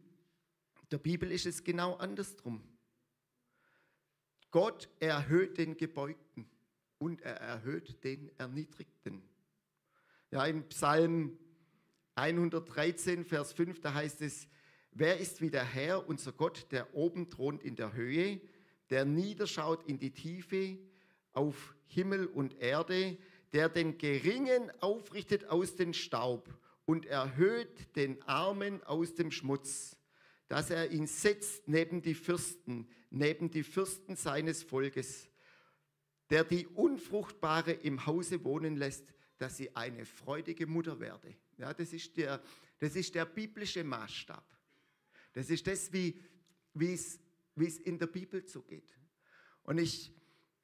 der 0.90 0.98
Bibel 0.98 1.32
ist 1.32 1.46
es 1.46 1.64
genau 1.64 1.94
andersrum. 1.96 2.62
Gott 4.50 4.90
erhöht 5.00 5.56
den 5.56 5.76
Gebeugten 5.76 6.50
und 6.98 7.22
er 7.22 7.40
erhöht 7.40 8.04
den 8.04 8.30
Erniedrigten. 8.38 9.22
Ja, 10.30 10.44
in 10.44 10.68
Psalm 10.68 11.38
113, 12.14 13.24
Vers 13.24 13.54
5, 13.54 13.80
da 13.80 13.94
heißt 13.94 14.20
es, 14.20 14.48
wer 14.98 15.18
ist 15.18 15.40
wie 15.40 15.50
der 15.50 15.64
Herr, 15.64 16.08
unser 16.08 16.32
Gott, 16.32 16.66
der 16.70 16.94
oben 16.94 17.30
thront 17.30 17.62
in 17.62 17.76
der 17.76 17.92
Höhe, 17.92 18.40
der 18.90 19.04
niederschaut 19.04 19.88
in 19.88 19.98
die 19.98 20.12
Tiefe, 20.12 20.78
auf 21.32 21.74
Himmel 21.86 22.26
und 22.26 22.60
Erde, 22.60 23.16
der 23.52 23.68
den 23.68 23.98
Geringen 23.98 24.70
aufrichtet 24.80 25.48
aus 25.48 25.76
dem 25.76 25.92
Staub 25.92 26.48
und 26.84 27.06
erhöht 27.06 27.96
den 27.96 28.20
Armen 28.22 28.82
aus 28.82 29.14
dem 29.14 29.30
Schmutz 29.30 29.98
dass 30.48 30.70
er 30.70 30.90
ihn 30.90 31.06
setzt 31.06 31.68
neben 31.68 32.02
die 32.02 32.14
Fürsten, 32.14 32.88
neben 33.10 33.50
die 33.50 33.62
Fürsten 33.62 34.16
seines 34.16 34.62
Volkes, 34.62 35.28
der 36.30 36.44
die 36.44 36.66
Unfruchtbare 36.66 37.72
im 37.72 38.06
Hause 38.06 38.42
wohnen 38.44 38.76
lässt, 38.76 39.14
dass 39.36 39.58
sie 39.58 39.74
eine 39.76 40.04
freudige 40.04 40.66
Mutter 40.66 40.98
werde. 40.98 41.34
Ja, 41.58 41.72
das, 41.72 41.92
ist 41.92 42.16
der, 42.16 42.42
das 42.78 42.96
ist 42.96 43.14
der 43.14 43.26
biblische 43.26 43.84
Maßstab. 43.84 44.44
Das 45.38 45.50
ist 45.50 45.68
das, 45.68 45.92
wie, 45.92 46.20
es, 46.80 47.20
in 47.84 47.96
der 48.00 48.08
Bibel 48.08 48.44
zugeht. 48.44 48.98
Und 49.62 49.78
ich 49.78 50.12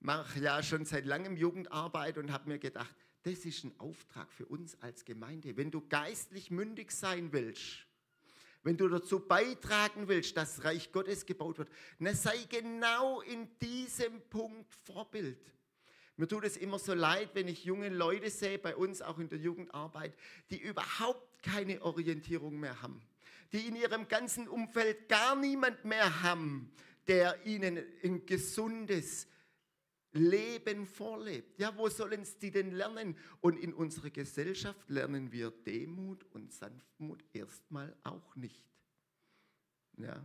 mache 0.00 0.40
ja 0.40 0.64
schon 0.64 0.84
seit 0.84 1.06
langem 1.06 1.36
Jugendarbeit 1.36 2.18
und 2.18 2.32
habe 2.32 2.48
mir 2.48 2.58
gedacht, 2.58 2.92
das 3.22 3.44
ist 3.44 3.62
ein 3.62 3.78
Auftrag 3.78 4.32
für 4.32 4.46
uns 4.46 4.74
als 4.82 5.04
Gemeinde. 5.04 5.56
Wenn 5.56 5.70
du 5.70 5.80
geistlich 5.86 6.50
mündig 6.50 6.90
sein 6.90 7.32
willst, 7.32 7.86
wenn 8.64 8.76
du 8.76 8.88
dazu 8.88 9.20
beitragen 9.20 10.08
willst, 10.08 10.36
dass 10.36 10.64
Reich 10.64 10.90
Gottes 10.90 11.24
gebaut 11.24 11.58
wird, 11.58 11.70
dann 12.00 12.16
sei 12.16 12.36
genau 12.48 13.20
in 13.20 13.56
diesem 13.60 14.22
Punkt 14.28 14.74
Vorbild. 14.74 15.38
Mir 16.16 16.26
tut 16.26 16.42
es 16.42 16.56
immer 16.56 16.80
so 16.80 16.94
leid, 16.94 17.30
wenn 17.34 17.46
ich 17.46 17.64
junge 17.64 17.90
Leute 17.90 18.28
sehe, 18.28 18.58
bei 18.58 18.74
uns 18.74 19.02
auch 19.02 19.20
in 19.20 19.28
der 19.28 19.38
Jugendarbeit, 19.38 20.16
die 20.50 20.60
überhaupt 20.60 21.44
keine 21.44 21.80
Orientierung 21.80 22.58
mehr 22.58 22.82
haben, 22.82 23.00
die 23.54 23.68
in 23.68 23.76
ihrem 23.76 24.08
ganzen 24.08 24.48
Umfeld 24.48 25.08
gar 25.08 25.34
niemand 25.36 25.84
mehr 25.84 26.22
haben, 26.22 26.70
der 27.06 27.46
ihnen 27.46 27.78
ein 28.02 28.26
gesundes, 28.26 29.28
Leben 30.14 30.86
vorlebt. 30.86 31.58
Ja, 31.58 31.76
wo 31.76 31.88
sollen 31.88 32.24
sie 32.24 32.50
denn 32.50 32.70
lernen? 32.70 33.16
Und 33.40 33.58
in 33.58 33.74
unserer 33.74 34.10
Gesellschaft 34.10 34.88
lernen 34.88 35.32
wir 35.32 35.50
Demut 35.50 36.24
und 36.32 36.52
Sanftmut 36.52 37.24
erstmal 37.32 37.96
auch 38.04 38.36
nicht. 38.36 38.64
Ja. 39.98 40.24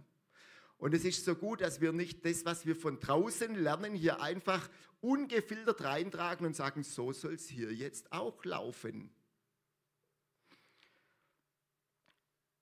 Und 0.77 0.93
es 0.93 1.03
ist 1.03 1.25
so 1.25 1.35
gut, 1.35 1.61
dass 1.61 1.81
wir 1.81 1.91
nicht 1.91 2.23
das, 2.23 2.45
was 2.45 2.65
wir 2.65 2.75
von 2.75 2.99
draußen 2.99 3.55
lernen, 3.55 3.95
hier 3.95 4.21
einfach 4.21 4.69
ungefiltert 5.01 5.83
reintragen 5.83 6.45
und 6.45 6.55
sagen, 6.55 6.83
so 6.83 7.11
soll 7.11 7.33
es 7.33 7.49
hier 7.49 7.73
jetzt 7.73 8.11
auch 8.11 8.45
laufen. 8.45 9.09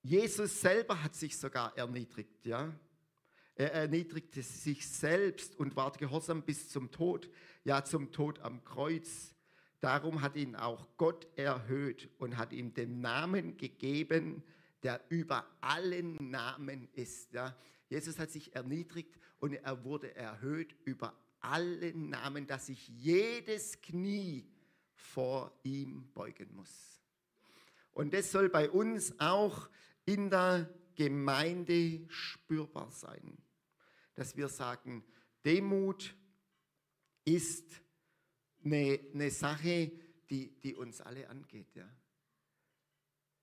Jesus 0.08 0.62
selber 0.62 1.04
hat 1.04 1.16
sich 1.16 1.38
sogar 1.38 1.78
erniedrigt, 1.78 2.46
ja. 2.46 2.74
Er 3.56 3.74
erniedrigte 3.74 4.42
sich 4.42 4.88
selbst 4.88 5.60
und 5.60 5.76
ward 5.76 5.98
gehorsam 5.98 6.44
bis 6.44 6.70
zum 6.70 6.92
Tod, 6.92 7.30
ja 7.66 7.84
zum 7.84 8.14
Tod 8.14 8.40
am 8.40 8.64
Kreuz. 8.64 9.36
Darum 9.82 10.22
hat 10.22 10.38
ihn 10.38 10.56
auch 10.56 10.88
Gott 10.96 11.28
erhöht 11.36 12.10
und 12.20 12.38
hat 12.38 12.54
ihm 12.54 12.74
den 12.74 13.02
Namen 13.02 13.58
gegeben, 13.58 14.44
der 14.82 15.02
über 15.10 15.46
allen 15.60 16.32
Namen 16.32 16.88
ist. 16.94 17.34
Ja. 17.34 17.58
Jesus 17.90 18.18
hat 18.18 18.32
sich 18.32 18.56
erniedrigt 18.56 19.14
und 19.40 19.56
er 19.56 19.84
wurde 19.84 20.16
erhöht 20.16 20.74
über 20.86 21.14
allen 21.42 22.12
Namen, 22.12 22.48
dass 22.48 22.68
sich 22.68 22.88
jedes 22.88 23.82
Knie 23.82 24.48
vor 24.94 25.52
ihm 25.64 26.10
beugen 26.14 26.56
muss. 26.56 27.02
Und 27.92 28.14
das 28.14 28.32
soll 28.32 28.48
bei 28.48 28.70
uns 28.70 29.20
auch 29.20 29.68
in 30.08 30.32
der 30.32 30.68
Gemeinde 30.96 32.02
spürbar 32.10 32.90
sein 32.90 33.38
dass 34.18 34.36
wir 34.36 34.50
sagen, 34.50 35.04
Demut 35.46 36.16
ist 37.24 37.84
eine, 38.66 39.00
eine 39.14 39.30
Sache, 39.30 39.92
die, 40.28 40.60
die 40.60 40.74
uns 40.74 41.02
alle 41.02 41.30
angeht. 41.30 41.76
Ja. 41.76 41.88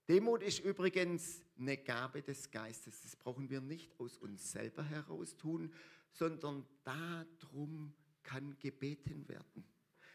Demut 0.09 0.43
ist 0.43 0.59
übrigens 0.59 1.43
eine 1.57 1.79
Gabe 1.79 2.23
des 2.23 2.51
Geistes. 2.51 3.03
Das 3.03 3.15
brauchen 3.15 3.49
wir 3.49 3.61
nicht 3.61 3.99
aus 4.01 4.19
uns 4.19 4.51
selber 4.51 4.83
heraus 4.83 5.37
tun, 5.37 5.73
sondern 6.11 6.67
darum 6.83 7.95
kann 8.25 8.59
gebeten 8.59 9.29
werden. 9.29 9.65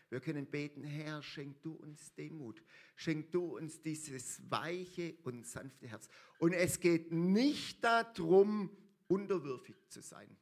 Wir 0.10 0.20
können 0.20 0.46
beten, 0.48 0.84
Herr, 0.84 1.22
schenk 1.22 1.62
du 1.62 1.74
uns 1.74 2.14
Demut, 2.16 2.64
schenk 2.96 3.32
du 3.32 3.58
uns 3.58 3.82
dieses 3.82 4.50
weiche 4.50 5.16
und 5.24 5.46
sanfte 5.46 5.88
Herz. 5.88 6.10
Und 6.40 6.54
es 6.54 6.80
geht 6.80 7.12
nicht 7.12 7.84
darum, 7.84 8.76
unterwürfig 9.08 9.76
zu 9.90 10.02
sein 10.02 10.36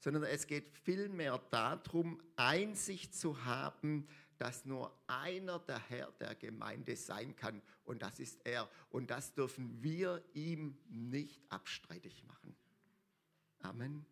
sondern 0.00 0.24
es 0.24 0.46
geht 0.46 0.70
vielmehr 0.70 1.38
darum, 1.50 2.20
Einsicht 2.36 3.14
zu 3.14 3.44
haben, 3.44 4.06
dass 4.38 4.64
nur 4.64 4.96
einer 5.08 5.58
der 5.58 5.80
Herr 5.88 6.12
der 6.12 6.34
Gemeinde 6.36 6.94
sein 6.96 7.34
kann 7.34 7.60
und 7.84 8.02
das 8.02 8.20
ist 8.20 8.40
er. 8.44 8.70
Und 8.90 9.10
das 9.10 9.34
dürfen 9.34 9.82
wir 9.82 10.24
ihm 10.32 10.78
nicht 10.88 11.42
abstreitig 11.50 12.24
machen. 12.24 12.56
Amen. 13.58 14.06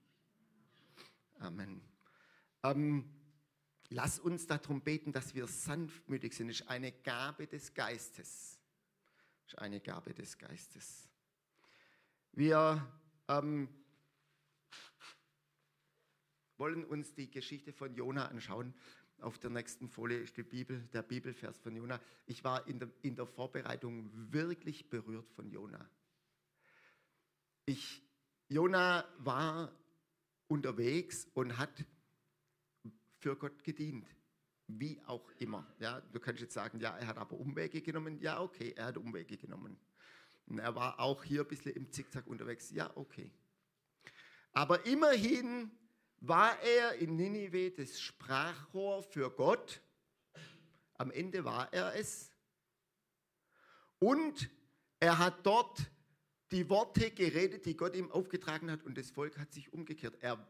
Amen. 1.39 1.81
Ähm, 2.65 3.05
lass 3.91 4.19
uns 4.19 4.47
darum 4.47 4.81
beten, 4.81 5.13
dass 5.13 5.35
wir 5.35 5.47
sanftmütig 5.47 6.35
sind. 6.35 6.49
Das 6.49 6.61
ist 6.61 6.69
eine 6.69 6.93
Gabe 6.93 7.47
des 7.47 7.75
Geistes. 7.75 8.61
Das 9.45 9.55
ist 9.55 9.59
eine 9.59 9.81
Gabe 9.81 10.15
des 10.15 10.39
Geistes. 10.39 11.09
Wir 12.33 12.87
ähm, 13.29 13.69
wollen 16.57 16.85
uns 16.85 17.15
die 17.15 17.31
Geschichte 17.31 17.73
von 17.73 17.95
Jona 17.95 18.27
anschauen. 18.27 18.75
Auf 19.21 19.39
der 19.39 19.51
nächsten 19.51 19.89
Folie 19.89 20.19
ist 20.19 20.37
die 20.37 20.43
Bibel, 20.43 20.83
der 20.93 21.03
Bibelvers 21.03 21.57
von 21.59 21.75
Jona. 21.75 22.01
Ich 22.27 22.45
war 22.45 22.67
in 22.69 22.79
der, 22.79 22.91
in 23.03 23.17
der 23.17 23.27
Vorbereitung 23.27 24.11
wirklich 24.33 24.91
berührt 24.91 25.31
von 25.31 25.51
Jona. 25.51 25.89
Jona 28.49 29.05
war 29.19 29.73
unterwegs 30.49 31.27
und 31.35 31.57
hat 31.57 31.85
für 33.19 33.37
Gott 33.37 33.63
gedient. 33.65 34.07
Wie 34.69 35.01
auch 35.07 35.31
immer. 35.39 35.67
Ja, 35.79 36.01
du 36.01 36.19
kannst 36.19 36.41
jetzt 36.41 36.55
sagen, 36.55 36.81
ja, 36.81 36.97
er 36.97 37.07
hat 37.07 37.19
aber 37.19 37.37
Umwege 37.39 37.81
genommen. 37.83 38.19
Ja, 38.21 38.41
okay, 38.41 38.73
er 38.77 38.87
hat 38.87 38.97
Umwege 38.97 39.37
genommen. 39.37 39.79
Und 40.47 40.59
er 40.59 40.75
war 40.75 40.99
auch 41.01 41.23
hier 41.25 41.43
ein 41.43 41.49
bisschen 41.49 41.73
im 41.73 41.91
Zickzack 41.91 42.27
unterwegs. 42.27 42.71
Ja, 42.71 42.91
okay. 42.97 43.31
Aber 44.53 44.87
immerhin 44.87 45.71
war 46.21 46.61
er 46.63 46.95
in 46.95 47.17
Ninive 47.17 47.71
das 47.73 48.01
Sprachrohr 48.01 49.03
für 49.03 49.31
Gott. 49.31 49.81
Am 50.95 51.11
Ende 51.11 51.45
war 51.45 51.73
er 51.73 51.95
es. 51.95 52.31
Und 53.99 54.51
er 54.99 55.19
hat 55.19 55.45
dort 55.45 55.91
die 56.51 56.69
Worte 56.69 57.11
geredet, 57.11 57.67
die 57.67 57.77
Gott 57.77 57.97
ihm 57.97 58.11
aufgetragen 58.11 58.71
hat, 58.71 58.85
und 58.85 58.97
das 58.97 59.11
Volk 59.11 59.39
hat 59.39 59.53
sich 59.53 59.73
umgekehrt. 59.73 60.17
Er, 60.21 60.47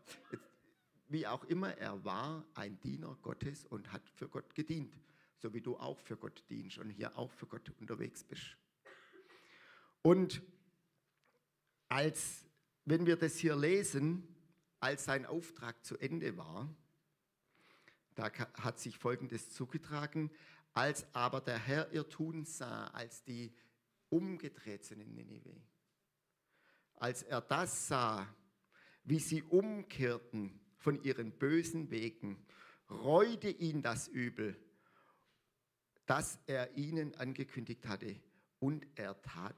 wie 1.09 1.27
auch 1.27 1.45
immer, 1.45 1.77
er 1.79 2.05
war 2.05 2.45
ein 2.55 2.81
Diener 2.81 3.17
Gottes 3.23 3.65
und 3.65 3.93
hat 3.93 4.09
für 4.11 4.29
Gott 4.29 4.55
gedient, 4.55 4.99
so 5.37 5.53
wie 5.55 5.61
du 5.61 5.77
auch 5.77 5.99
für 5.99 6.17
Gott 6.17 6.43
dienst 6.49 6.79
und 6.79 6.91
hier 6.91 7.17
auch 7.17 7.31
für 7.33 7.47
Gott 7.47 7.71
unterwegs 7.81 8.25
bist. 8.25 8.57
Und 10.03 10.43
als 11.89 12.45
wenn 12.85 13.07
wir 13.07 13.17
das 13.17 13.37
hier 13.37 13.57
lesen, 13.57 14.27
als 14.81 15.05
sein 15.05 15.27
Auftrag 15.27 15.85
zu 15.85 15.97
Ende 15.99 16.37
war, 16.37 16.75
da 18.15 18.33
hat 18.33 18.79
sich 18.79 18.99
Folgendes 18.99 19.53
zugetragen, 19.53 20.31
als 20.73 21.07
aber 21.15 21.41
der 21.41 21.59
Herr 21.59 21.93
ihr 21.93 22.09
Tun 22.09 22.45
sah, 22.45 22.87
als 22.89 23.23
die 23.25 23.55
umgedreht 24.09 24.85
sind 24.85 25.01
in 25.01 25.15
Nineveh. 25.15 25.61
Als 26.95 27.23
er 27.23 27.41
das 27.41 27.89
sah, 27.89 28.35
wie 29.05 29.19
sie 29.19 29.43
umkehrten 29.43 30.61
von 30.87 31.03
ihren 31.03 31.33
bösen 31.33 31.91
Wegen, 31.91 32.39
reute 32.89 33.49
ihn 33.49 33.83
das 33.83 34.07
Übel, 34.07 34.57
das 36.07 36.39
er 36.47 36.77
ihnen 36.77 37.13
angekündigt 37.17 37.89
hatte, 37.89 38.15
und 38.61 38.87
er 38.95 39.21
tat 39.21 39.57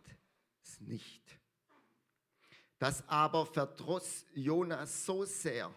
es 0.62 0.80
nicht. 0.80 1.38
Das 2.78 3.06
aber 3.10 3.44
verdross 3.44 4.24
Jonas 4.32 5.04
so 5.04 5.26
sehr, 5.26 5.70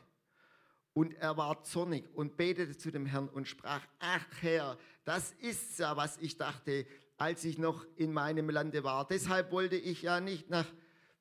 und 0.93 1.15
er 1.15 1.35
war 1.35 1.61
zornig 1.63 2.05
und 2.15 2.37
betete 2.37 2.77
zu 2.77 2.89
dem 2.89 3.05
Herrn 3.05 3.27
und 3.27 3.45
sprach, 3.45 3.85
ach 3.99 4.25
Herr, 4.39 4.77
das 5.03 5.33
ist 5.33 5.79
ja, 5.79 5.97
was 5.97 6.17
ich 6.19 6.37
dachte, 6.37 6.87
als 7.17 7.43
ich 7.43 7.57
noch 7.57 7.85
in 7.97 8.13
meinem 8.13 8.49
Lande 8.49 8.85
war. 8.85 9.05
Deshalb 9.05 9.51
wollte 9.51 9.75
ich 9.75 10.03
ja 10.03 10.21
nicht 10.21 10.49
nach, 10.49 10.71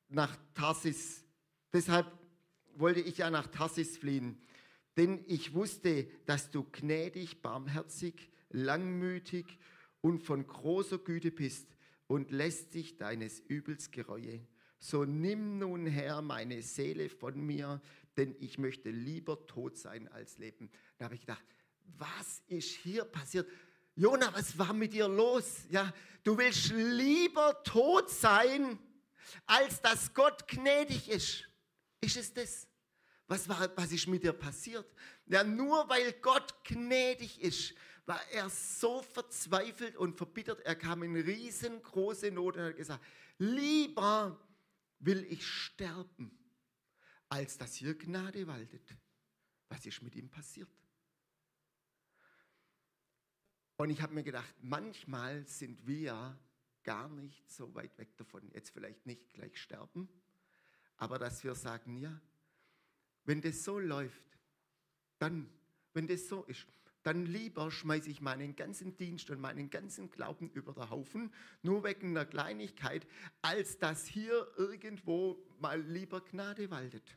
nach 0.08 0.36
Tarsis, 0.54 1.24
deshalb 1.72 2.19
wollte 2.76 3.00
ich 3.00 3.18
ja 3.18 3.30
nach 3.30 3.46
Tarsis 3.46 3.96
fliehen. 3.96 4.40
Denn 4.96 5.24
ich 5.26 5.54
wusste, 5.54 6.08
dass 6.26 6.50
du 6.50 6.64
gnädig, 6.64 7.42
barmherzig, 7.42 8.30
langmütig 8.50 9.58
und 10.00 10.22
von 10.22 10.46
großer 10.46 10.98
Güte 10.98 11.30
bist 11.30 11.68
und 12.06 12.30
lässt 12.30 12.74
dich 12.74 12.96
deines 12.96 13.40
Übels 13.40 13.90
gereue. 13.90 14.46
So 14.78 15.04
nimm 15.04 15.58
nun 15.58 15.86
Herr 15.86 16.22
meine 16.22 16.62
Seele 16.62 17.08
von 17.08 17.38
mir, 17.38 17.80
denn 18.16 18.34
ich 18.40 18.58
möchte 18.58 18.90
lieber 18.90 19.46
tot 19.46 19.76
sein 19.76 20.08
als 20.08 20.38
leben. 20.38 20.70
Da 20.98 21.04
habe 21.04 21.14
ich 21.14 21.20
gedacht, 21.20 21.44
was 21.98 22.42
ist 22.48 22.70
hier 22.70 23.04
passiert? 23.04 23.48
Jona, 23.94 24.32
was 24.32 24.58
war 24.58 24.72
mit 24.72 24.94
dir 24.94 25.08
los? 25.08 25.66
Ja, 25.70 25.92
du 26.24 26.36
willst 26.38 26.72
lieber 26.72 27.62
tot 27.62 28.08
sein, 28.08 28.78
als 29.46 29.80
dass 29.82 30.14
Gott 30.14 30.48
gnädig 30.48 31.10
ist. 31.10 31.49
Ist 32.00 32.16
es 32.16 32.32
das? 32.32 32.66
Was, 33.26 33.48
war, 33.48 33.76
was 33.76 33.92
ist 33.92 34.08
mit 34.08 34.24
dir 34.24 34.32
passiert? 34.32 34.92
Ja, 35.26 35.44
nur 35.44 35.88
weil 35.88 36.12
Gott 36.14 36.64
gnädig 36.64 37.40
ist, 37.40 37.74
war 38.06 38.20
er 38.32 38.50
so 38.50 39.02
verzweifelt 39.02 39.96
und 39.96 40.16
verbittert. 40.16 40.60
Er 40.60 40.74
kam 40.74 41.02
in 41.04 41.14
riesengroße 41.14 42.32
Not 42.32 42.56
und 42.56 42.62
hat 42.62 42.76
gesagt, 42.76 43.04
lieber 43.38 44.36
will 44.98 45.24
ich 45.30 45.46
sterben, 45.46 46.36
als 47.28 47.56
dass 47.56 47.74
hier 47.74 47.96
Gnade 47.96 48.46
waltet. 48.46 48.96
Was 49.68 49.86
ist 49.86 50.02
mit 50.02 50.16
ihm 50.16 50.28
passiert? 50.28 50.68
Und 53.76 53.90
ich 53.90 54.02
habe 54.02 54.12
mir 54.12 54.24
gedacht, 54.24 54.54
manchmal 54.60 55.46
sind 55.46 55.86
wir 55.86 56.38
gar 56.82 57.08
nicht 57.08 57.50
so 57.50 57.74
weit 57.74 57.96
weg 57.96 58.16
davon, 58.16 58.50
jetzt 58.52 58.70
vielleicht 58.70 59.06
nicht 59.06 59.32
gleich 59.32 59.56
sterben, 59.56 60.08
aber 61.00 61.18
dass 61.18 61.42
wir 61.42 61.54
sagen, 61.54 61.96
ja, 61.96 62.20
wenn 63.24 63.40
das 63.40 63.64
so 63.64 63.78
läuft, 63.78 64.38
dann, 65.18 65.50
wenn 65.94 66.06
das 66.06 66.28
so 66.28 66.44
ist, 66.44 66.66
dann 67.02 67.24
lieber 67.24 67.70
schmeiße 67.70 68.10
ich 68.10 68.20
meinen 68.20 68.54
ganzen 68.54 68.96
Dienst 68.98 69.30
und 69.30 69.40
meinen 69.40 69.70
ganzen 69.70 70.10
Glauben 70.10 70.50
über 70.50 70.74
den 70.74 70.90
Haufen, 70.90 71.32
nur 71.62 71.82
wegen 71.84 72.10
einer 72.10 72.26
Kleinigkeit, 72.26 73.06
als 73.40 73.78
dass 73.78 74.06
hier 74.06 74.46
irgendwo 74.58 75.42
mal 75.58 75.80
lieber 75.80 76.20
Gnade 76.20 76.70
waltet. 76.70 77.16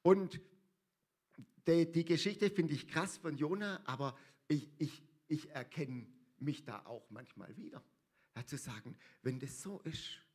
Und 0.00 0.40
die, 1.66 1.92
die 1.92 2.04
Geschichte 2.06 2.48
finde 2.48 2.72
ich 2.72 2.88
krass 2.88 3.18
von 3.18 3.36
Jona, 3.36 3.82
aber 3.84 4.16
ich, 4.48 4.70
ich, 4.78 5.02
ich 5.28 5.50
erkenne 5.50 6.06
mich 6.38 6.64
da 6.64 6.86
auch 6.86 7.10
manchmal 7.10 7.54
wieder. 7.58 7.84
Ja, 8.34 8.46
zu 8.46 8.56
sagen, 8.56 8.96
wenn 9.22 9.38
das 9.38 9.60
so 9.60 9.80
ist, 9.80 10.25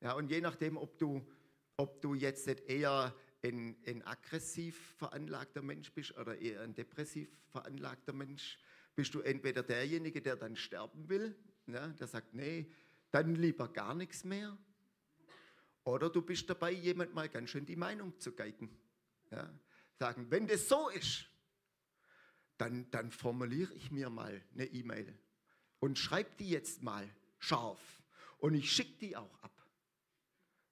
ja, 0.00 0.12
und 0.14 0.30
je 0.30 0.40
nachdem, 0.40 0.76
ob 0.76 0.98
du, 0.98 1.26
ob 1.76 2.00
du 2.00 2.14
jetzt 2.14 2.48
eher 2.48 3.14
ein, 3.42 3.76
ein 3.86 4.02
aggressiv 4.06 4.94
veranlagter 4.98 5.62
Mensch 5.62 5.92
bist 5.92 6.16
oder 6.16 6.38
eher 6.38 6.62
ein 6.62 6.74
depressiv 6.74 7.28
veranlagter 7.48 8.12
Mensch, 8.12 8.58
bist 8.94 9.14
du 9.14 9.20
entweder 9.20 9.62
derjenige, 9.62 10.20
der 10.20 10.36
dann 10.36 10.56
sterben 10.56 11.08
will, 11.08 11.36
ja, 11.66 11.88
der 11.88 12.06
sagt, 12.06 12.34
nee, 12.34 12.70
dann 13.10 13.34
lieber 13.34 13.68
gar 13.68 13.94
nichts 13.94 14.24
mehr, 14.24 14.56
oder 15.84 16.10
du 16.10 16.22
bist 16.22 16.48
dabei, 16.48 16.72
jemand 16.72 17.14
mal 17.14 17.28
ganz 17.28 17.50
schön 17.50 17.66
die 17.66 17.76
Meinung 17.76 18.18
zu 18.18 18.32
geigen. 18.32 18.78
Ja, 19.30 19.52
sagen, 19.98 20.30
wenn 20.30 20.46
das 20.46 20.68
so 20.68 20.88
ist, 20.88 21.26
dann, 22.58 22.90
dann 22.90 23.10
formuliere 23.10 23.72
ich 23.74 23.90
mir 23.90 24.10
mal 24.10 24.42
eine 24.52 24.66
E-Mail 24.66 25.18
und 25.78 25.98
schreibe 25.98 26.30
die 26.38 26.50
jetzt 26.50 26.82
mal 26.82 27.08
scharf 27.38 28.02
und 28.38 28.54
ich 28.54 28.70
schicke 28.70 28.98
die 28.98 29.16
auch 29.16 29.42
ab. 29.42 29.59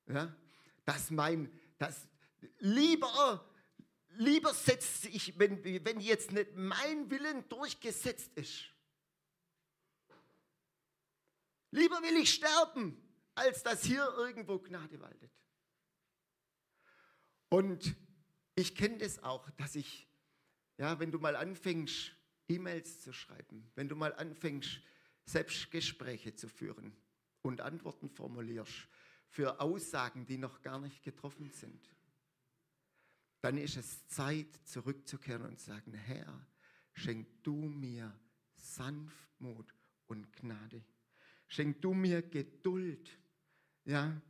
Ja, 0.08 0.34
dass 0.84 1.10
mein, 1.10 1.52
dass, 1.78 2.08
Lieber, 2.58 3.44
lieber 4.10 4.54
setze 4.54 5.08
ich, 5.08 5.38
wenn, 5.38 5.62
wenn 5.84 6.00
jetzt 6.00 6.32
nicht 6.32 6.54
mein 6.54 7.10
Willen 7.10 7.48
durchgesetzt 7.48 8.32
ist, 8.36 8.64
lieber 11.70 12.02
will 12.02 12.16
ich 12.16 12.34
sterben, 12.34 13.00
als 13.34 13.62
dass 13.62 13.84
hier 13.84 14.04
irgendwo 14.16 14.58
Gnade 14.58 15.00
waltet. 15.00 15.30
Und 17.48 17.96
ich 18.54 18.74
kenne 18.74 18.98
das 18.98 19.22
auch, 19.22 19.48
dass 19.50 19.74
ich, 19.74 20.08
ja, 20.76 20.98
wenn 20.98 21.12
du 21.12 21.18
mal 21.18 21.36
anfängst, 21.36 22.12
E-Mails 22.48 23.00
zu 23.00 23.12
schreiben, 23.12 23.70
wenn 23.74 23.88
du 23.88 23.96
mal 23.96 24.14
anfängst, 24.14 24.80
Selbstgespräche 25.26 26.34
zu 26.34 26.48
führen 26.48 26.96
und 27.42 27.60
Antworten 27.60 28.08
formulierst 28.08 28.88
für 29.28 29.60
Aussagen, 29.60 30.26
die 30.26 30.38
noch 30.38 30.62
gar 30.62 30.80
nicht 30.80 31.02
getroffen 31.02 31.50
sind, 31.50 31.80
dann 33.40 33.56
ist 33.56 33.76
es 33.76 34.06
Zeit, 34.08 34.48
zurückzukehren 34.64 35.46
und 35.46 35.58
zu 35.60 35.66
sagen, 35.66 35.94
Herr, 35.94 36.46
schenk 36.92 37.26
du 37.44 37.54
mir 37.54 38.18
Sanftmut 38.56 39.74
und 40.06 40.32
Gnade. 40.36 40.84
Schenk 41.46 41.80
du 41.80 41.94
mir 41.94 42.22
Geduld. 42.22 43.16
Ja, 43.84 44.20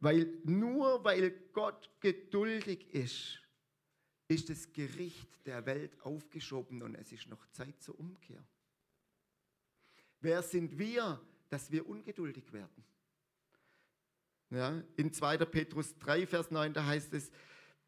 weil 0.00 0.40
nur 0.44 1.02
weil 1.04 1.30
Gott 1.52 1.90
geduldig 2.00 2.88
ist, 2.94 3.40
ist 4.28 4.50
das 4.50 4.72
Gericht 4.72 5.28
der 5.46 5.64
Welt 5.66 6.00
aufgeschoben 6.02 6.82
und 6.82 6.94
es 6.94 7.10
ist 7.12 7.26
noch 7.28 7.46
Zeit 7.48 7.82
zur 7.82 7.98
Umkehr. 7.98 8.44
Wer 10.20 10.42
sind 10.42 10.78
wir, 10.78 11.20
dass 11.48 11.70
wir 11.70 11.88
ungeduldig 11.88 12.52
werden? 12.52 12.84
Ja, 14.50 14.82
in 14.96 15.12
2. 15.12 15.38
Petrus 15.44 15.96
3, 15.98 16.26
Vers 16.26 16.50
9, 16.50 16.72
da 16.72 16.86
heißt 16.86 17.12
es, 17.12 17.30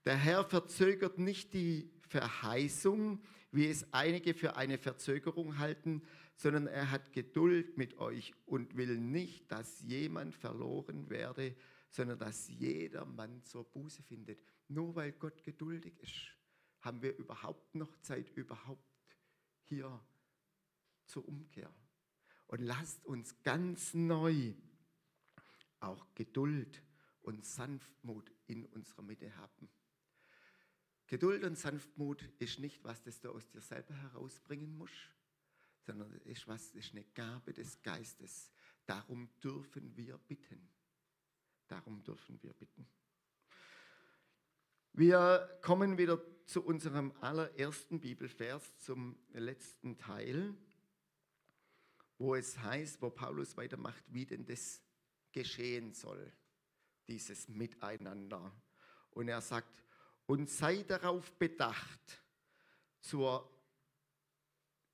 der 0.04 0.16
Herr 0.16 0.44
verzögert 0.44 1.18
nicht 1.18 1.54
die 1.54 1.90
Verheißung, 2.08 3.22
wie 3.52 3.66
es 3.66 3.92
einige 3.92 4.34
für 4.34 4.56
eine 4.56 4.76
Verzögerung 4.76 5.58
halten, 5.58 6.02
sondern 6.36 6.66
er 6.66 6.90
hat 6.90 7.12
Geduld 7.12 7.76
mit 7.78 7.98
euch 7.98 8.34
und 8.46 8.76
will 8.76 8.98
nicht, 8.98 9.50
dass 9.50 9.80
jemand 9.80 10.34
verloren 10.34 11.08
werde, 11.08 11.56
sondern 11.90 12.18
dass 12.18 12.48
jeder 12.48 13.04
Mann 13.04 13.42
zur 13.44 13.64
Buße 13.64 14.02
findet. 14.02 14.42
Nur 14.68 14.94
weil 14.94 15.12
Gott 15.12 15.42
geduldig 15.42 15.98
ist, 16.00 16.36
haben 16.80 17.02
wir 17.02 17.16
überhaupt 17.16 17.74
noch 17.74 17.96
Zeit, 18.00 18.30
überhaupt 18.36 18.84
hier 19.64 20.00
zur 21.06 21.26
Umkehr. 21.26 21.72
Und 22.46 22.60
lasst 22.60 23.04
uns 23.04 23.42
ganz 23.42 23.94
neu 23.94 24.54
auch 25.80 26.06
Geduld 26.14 26.82
und 27.22 27.44
Sanftmut 27.44 28.32
in 28.46 28.66
unserer 28.66 29.02
Mitte 29.02 29.36
haben. 29.36 29.68
Geduld 31.06 31.42
und 31.44 31.58
Sanftmut 31.58 32.22
ist 32.38 32.60
nicht 32.60 32.84
was, 32.84 33.02
das 33.02 33.20
du 33.20 33.30
aus 33.30 33.48
dir 33.48 33.60
selber 33.60 33.94
herausbringen 33.94 34.76
musst, 34.76 35.10
sondern 35.80 36.12
es 36.12 36.24
ist 36.24 36.46
ist 36.74 36.92
eine 36.92 37.04
Gabe 37.14 37.52
des 37.52 37.82
Geistes. 37.82 38.52
Darum 38.86 39.28
dürfen 39.42 39.96
wir 39.96 40.18
bitten. 40.18 40.68
Darum 41.66 42.02
dürfen 42.04 42.40
wir 42.42 42.52
bitten. 42.52 42.86
Wir 44.92 45.58
kommen 45.62 45.98
wieder 45.98 46.20
zu 46.46 46.64
unserem 46.64 47.12
allerersten 47.20 48.00
Bibelvers, 48.00 48.76
zum 48.78 49.16
letzten 49.32 49.96
Teil, 49.98 50.54
wo 52.18 52.34
es 52.34 52.58
heißt, 52.58 53.00
wo 53.00 53.10
Paulus 53.10 53.56
weitermacht, 53.56 54.04
wie 54.08 54.26
denn 54.26 54.44
das 54.44 54.82
geschehen 55.32 55.92
soll, 55.92 56.32
dieses 57.08 57.48
Miteinander. 57.48 58.52
Und 59.10 59.28
er 59.28 59.40
sagt, 59.40 59.84
und 60.26 60.48
sei 60.48 60.82
darauf 60.82 61.32
bedacht, 61.32 62.22
zur, 63.00 63.50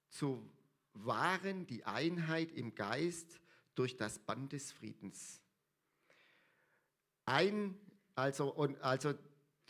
zu 0.09 0.51
wahren 0.95 1.67
die 1.67 1.85
Einheit 1.85 2.53
im 2.53 2.75
Geist 2.75 3.41
durch 3.75 3.97
das 3.97 4.19
Band 4.19 4.53
des 4.53 4.73
Friedens. 4.73 5.43
ein, 7.27 7.79
also, 8.15 8.55
und, 8.55 8.81
also 8.81 9.15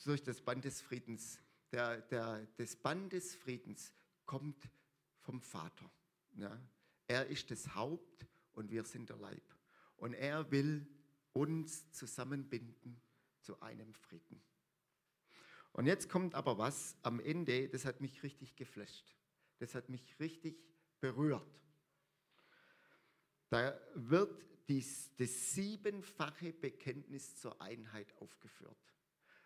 durch 0.04 0.22
das 0.22 0.40
Band 0.40 0.64
des 0.64 0.80
Friedens. 0.80 1.40
Der, 1.72 2.00
der, 2.02 2.46
das 2.56 2.76
Band 2.76 3.12
des 3.12 3.34
Friedens 3.34 3.92
kommt 4.24 4.68
vom 5.20 5.40
Vater. 5.40 5.90
Ja? 6.36 6.60
Er 7.08 7.26
ist 7.26 7.50
das 7.50 7.74
Haupt 7.74 8.26
und 8.52 8.70
wir 8.70 8.84
sind 8.84 9.08
der 9.08 9.16
Leib. 9.16 9.55
Und 9.96 10.14
er 10.14 10.50
will 10.50 10.86
uns 11.32 11.90
zusammenbinden 11.92 13.00
zu 13.40 13.60
einem 13.60 13.94
Frieden. 13.94 14.42
Und 15.72 15.86
jetzt 15.86 16.08
kommt 16.08 16.34
aber 16.34 16.56
was 16.58 16.96
am 17.02 17.20
Ende, 17.20 17.68
das 17.68 17.84
hat 17.84 18.00
mich 18.00 18.22
richtig 18.22 18.56
geflasht. 18.56 19.14
Das 19.58 19.74
hat 19.74 19.88
mich 19.88 20.18
richtig 20.18 20.56
berührt. 21.00 21.46
Da 23.50 23.78
wird 23.94 24.44
dies, 24.68 25.10
das 25.16 25.52
siebenfache 25.52 26.52
Bekenntnis 26.52 27.36
zur 27.36 27.60
Einheit 27.60 28.12
aufgeführt. 28.20 28.76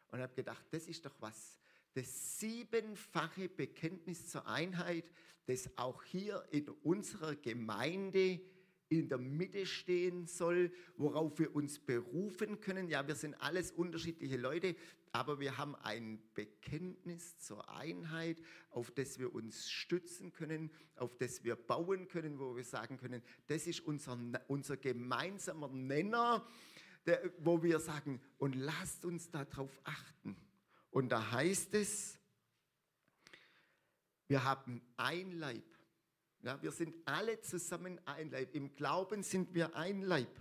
Und 0.09 0.21
habe 0.21 0.35
gedacht, 0.35 0.65
das 0.71 0.87
ist 0.87 1.05
doch 1.05 1.15
was. 1.21 1.59
Das 1.95 2.39
siebenfache 2.39 3.49
Bekenntnis 3.49 4.29
zur 4.29 4.47
Einheit, 4.47 5.11
das 5.47 5.69
auch 5.77 6.03
hier 6.05 6.47
in 6.51 6.69
unserer 6.69 7.35
Gemeinde 7.35 8.41
in 8.91 9.09
der 9.09 9.19
Mitte 9.19 9.65
stehen 9.67 10.27
soll, 10.27 10.73
worauf 10.97 11.39
wir 11.39 11.55
uns 11.55 11.79
berufen 11.79 12.61
können. 12.61 12.89
Ja, 12.89 13.07
wir 13.07 13.15
sind 13.15 13.35
alles 13.41 13.71
unterschiedliche 13.71 14.37
Leute, 14.37 14.75
aber 15.13 15.39
wir 15.39 15.57
haben 15.57 15.77
ein 15.77 16.21
Bekenntnis 16.35 17.39
zur 17.39 17.69
Einheit, 17.71 18.43
auf 18.71 18.91
das 18.91 19.19
wir 19.21 19.33
uns 19.33 19.71
stützen 19.71 20.33
können, 20.33 20.71
auf 20.97 21.17
das 21.17 21.45
wir 21.45 21.55
bauen 21.55 22.09
können, 22.09 22.41
wo 22.41 22.57
wir 22.57 22.65
sagen 22.65 22.97
können, 22.97 23.23
das 23.47 23.69
ist 23.69 23.81
unser, 23.81 24.19
unser 24.49 24.77
gemeinsamer 24.77 25.69
Nenner, 25.69 26.45
der, 27.07 27.33
wo 27.39 27.63
wir 27.63 27.79
sagen, 27.79 28.21
und 28.39 28.57
lasst 28.57 29.05
uns 29.05 29.31
darauf 29.31 29.81
achten. 29.85 30.37
Und 30.91 31.11
da 31.11 31.31
heißt 31.31 31.75
es, 31.75 32.19
wir 34.27 34.43
haben 34.43 34.83
ein 34.97 35.31
Leib. 35.31 35.70
Ja, 36.43 36.61
wir 36.63 36.73
sind 36.73 36.95
alle 37.05 37.39
zusammen 37.43 38.01
ein 38.07 38.31
Leib. 38.31 38.55
Im 38.55 38.75
Glauben 38.75 39.23
sind 39.23 39.53
wir 39.55 39.77
ein 39.77 40.01
Leib. 40.01 40.41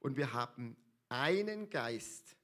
Und 0.00 0.16
wir 0.16 0.32
haben 0.32 0.76
einen 1.08 1.70
Geist, 1.70 2.36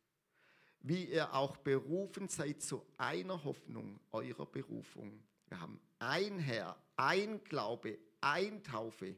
wie 0.81 1.07
ihr 1.07 1.35
auch 1.35 1.57
berufen 1.57 2.29
seid 2.29 2.63
zu 2.63 2.87
einer 2.97 3.43
Hoffnung 3.43 3.99
eurer 4.13 4.47
Berufung. 4.47 5.25
Wir 5.49 5.61
haben 5.61 5.81
ein 5.99 6.39
Herr, 6.39 6.81
ein 6.97 7.43
Glaube, 7.43 7.99
ein 8.21 8.63
Taufe, 8.63 9.17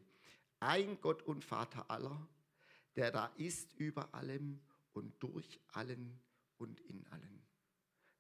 ein 0.61 0.99
Gott 1.03 1.23
und 1.23 1.45
Vater 1.45 1.91
aller, 1.91 2.27
der 2.97 3.11
da 3.11 3.27
ist 3.37 3.75
über 3.75 4.15
allem 4.15 4.61
und 4.95 5.23
durch 5.23 5.61
allen 5.73 6.19
und 6.57 6.81
in 6.81 7.07
allen. 7.09 7.43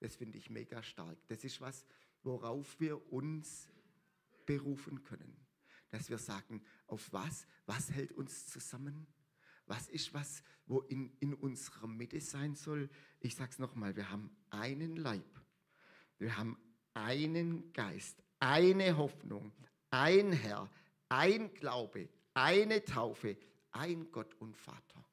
Das 0.01 0.17
finde 0.17 0.37
ich 0.37 0.51
mega 0.51 0.83
stark. 0.83 1.17
Das 1.29 1.45
ist 1.45 1.63
was, 1.63 1.87
worauf 2.23 2.79
wir 2.79 3.11
uns 3.11 3.71
berufen 4.47 5.03
können. 5.03 5.37
Dass 5.91 6.09
wir 6.09 6.19
sagen, 6.19 6.63
auf 6.87 7.13
was? 7.13 7.47
Was 7.67 7.91
hält 7.91 8.13
uns 8.13 8.47
zusammen? 8.47 9.07
Was 9.67 9.89
ist 9.89 10.13
was, 10.15 10.43
wo 10.67 10.81
in, 10.81 11.17
in 11.21 11.35
unserer 11.35 11.87
Mitte 11.87 12.21
sein 12.21 12.55
soll? 12.55 12.89
Ich 13.21 13.37
sage 13.37 13.51
es 13.53 13.59
nochmal, 13.59 13.95
wir 13.97 14.11
haben 14.11 14.37
einen 14.51 14.97
Leib. 14.97 15.41
Wir 16.19 16.37
haben 16.37 16.59
einen 16.95 17.73
Geist, 17.73 18.23
eine 18.41 18.97
Hoffnung, 18.97 19.53
ein 19.91 20.33
Herr, 20.33 20.69
ein 21.09 21.53
Glaube, 21.55 22.09
eine 22.35 22.85
Taufe, 22.85 23.37
ein 23.73 24.11
Gott 24.11 24.35
und 24.35 24.57
Vater. 24.57 25.05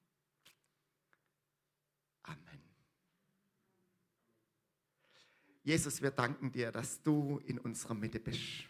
Amen. 2.24 2.62
Jesus, 5.63 6.02
wir 6.02 6.12
danken 6.12 6.52
dir, 6.52 6.72
dass 6.72 7.02
du 7.02 7.40
in 7.46 7.60
unserer 7.60 7.94
Mitte 7.94 8.20
bist. 8.20 8.68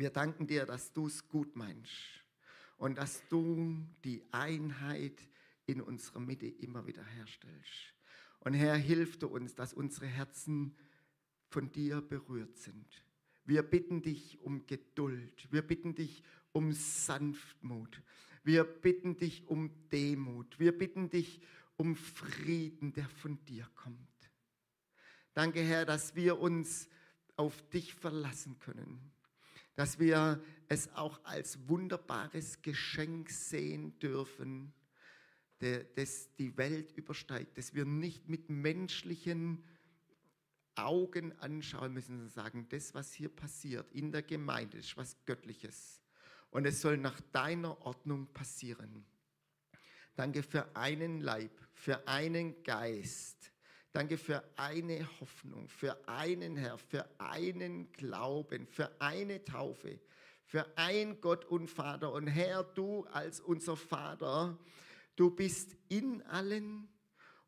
Wir 0.00 0.08
danken 0.08 0.46
dir, 0.46 0.64
dass 0.64 0.94
du 0.94 1.08
es 1.08 1.28
gut 1.28 1.56
meinst 1.56 2.24
und 2.78 2.96
dass 2.96 3.20
du 3.28 3.84
die 4.02 4.22
Einheit 4.32 5.28
in 5.66 5.82
unserer 5.82 6.20
Mitte 6.20 6.46
immer 6.46 6.86
wieder 6.86 7.04
herstellst. 7.04 7.92
Und 8.38 8.54
Herr, 8.54 8.76
hilf 8.76 9.18
du 9.18 9.26
uns, 9.26 9.54
dass 9.54 9.74
unsere 9.74 10.06
Herzen 10.06 10.74
von 11.50 11.70
dir 11.70 12.00
berührt 12.00 12.56
sind. 12.56 12.86
Wir 13.44 13.62
bitten 13.62 14.00
dich 14.00 14.40
um 14.40 14.66
Geduld. 14.66 15.46
Wir 15.52 15.60
bitten 15.60 15.94
dich 15.94 16.22
um 16.52 16.72
Sanftmut. 16.72 18.00
Wir 18.42 18.64
bitten 18.64 19.18
dich 19.18 19.48
um 19.48 19.70
Demut. 19.90 20.58
Wir 20.58 20.78
bitten 20.78 21.10
dich 21.10 21.42
um 21.76 21.94
Frieden, 21.94 22.94
der 22.94 23.06
von 23.06 23.44
dir 23.44 23.68
kommt. 23.74 23.98
Danke, 25.34 25.60
Herr, 25.60 25.84
dass 25.84 26.14
wir 26.14 26.40
uns 26.40 26.88
auf 27.36 27.60
dich 27.68 27.92
verlassen 27.92 28.58
können 28.60 29.12
dass 29.80 29.98
wir 29.98 30.38
es 30.68 30.94
auch 30.94 31.24
als 31.24 31.66
wunderbares 31.66 32.60
Geschenk 32.60 33.30
sehen 33.30 33.98
dürfen, 33.98 34.74
das 35.58 36.28
die 36.36 36.54
Welt 36.58 36.92
übersteigt, 36.98 37.56
dass 37.56 37.72
wir 37.72 37.86
nicht 37.86 38.28
mit 38.28 38.50
menschlichen 38.50 39.64
Augen 40.74 41.32
anschauen 41.38 41.94
müssen 41.94 42.20
und 42.20 42.28
sagen, 42.28 42.66
das, 42.68 42.92
was 42.92 43.14
hier 43.14 43.30
passiert 43.30 43.90
in 43.92 44.12
der 44.12 44.22
Gemeinde, 44.22 44.76
ist 44.76 44.98
was 44.98 45.16
Göttliches. 45.24 46.02
Und 46.50 46.66
es 46.66 46.82
soll 46.82 46.98
nach 46.98 47.18
deiner 47.32 47.80
Ordnung 47.80 48.26
passieren. 48.34 49.06
Danke 50.14 50.42
für 50.42 50.76
einen 50.76 51.22
Leib, 51.22 51.58
für 51.72 52.06
einen 52.06 52.62
Geist, 52.64 53.49
Danke 53.92 54.18
für 54.18 54.44
eine 54.56 55.08
Hoffnung, 55.20 55.68
für 55.68 56.08
einen 56.08 56.56
Herr, 56.56 56.78
für 56.78 57.08
einen 57.18 57.90
Glauben, 57.92 58.66
für 58.68 59.00
eine 59.00 59.44
Taufe, 59.44 59.98
für 60.44 60.66
ein 60.76 61.20
Gott 61.20 61.44
und 61.44 61.68
Vater. 61.68 62.12
Und 62.12 62.28
Herr, 62.28 62.62
du 62.62 63.04
als 63.06 63.40
unser 63.40 63.76
Vater, 63.76 64.58
du 65.16 65.30
bist 65.30 65.76
in 65.88 66.22
allen 66.22 66.88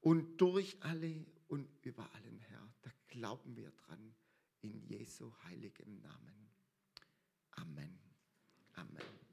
und 0.00 0.40
durch 0.40 0.76
alle 0.80 1.24
und 1.46 1.68
über 1.82 2.10
allen, 2.14 2.40
Herr. 2.40 2.68
Da 2.82 2.90
glauben 3.06 3.56
wir 3.56 3.70
dran 3.70 4.14
in 4.62 4.80
Jesu 4.80 5.32
heiligem 5.44 6.00
Namen. 6.00 6.50
Amen. 7.52 8.00
Amen. 8.74 9.31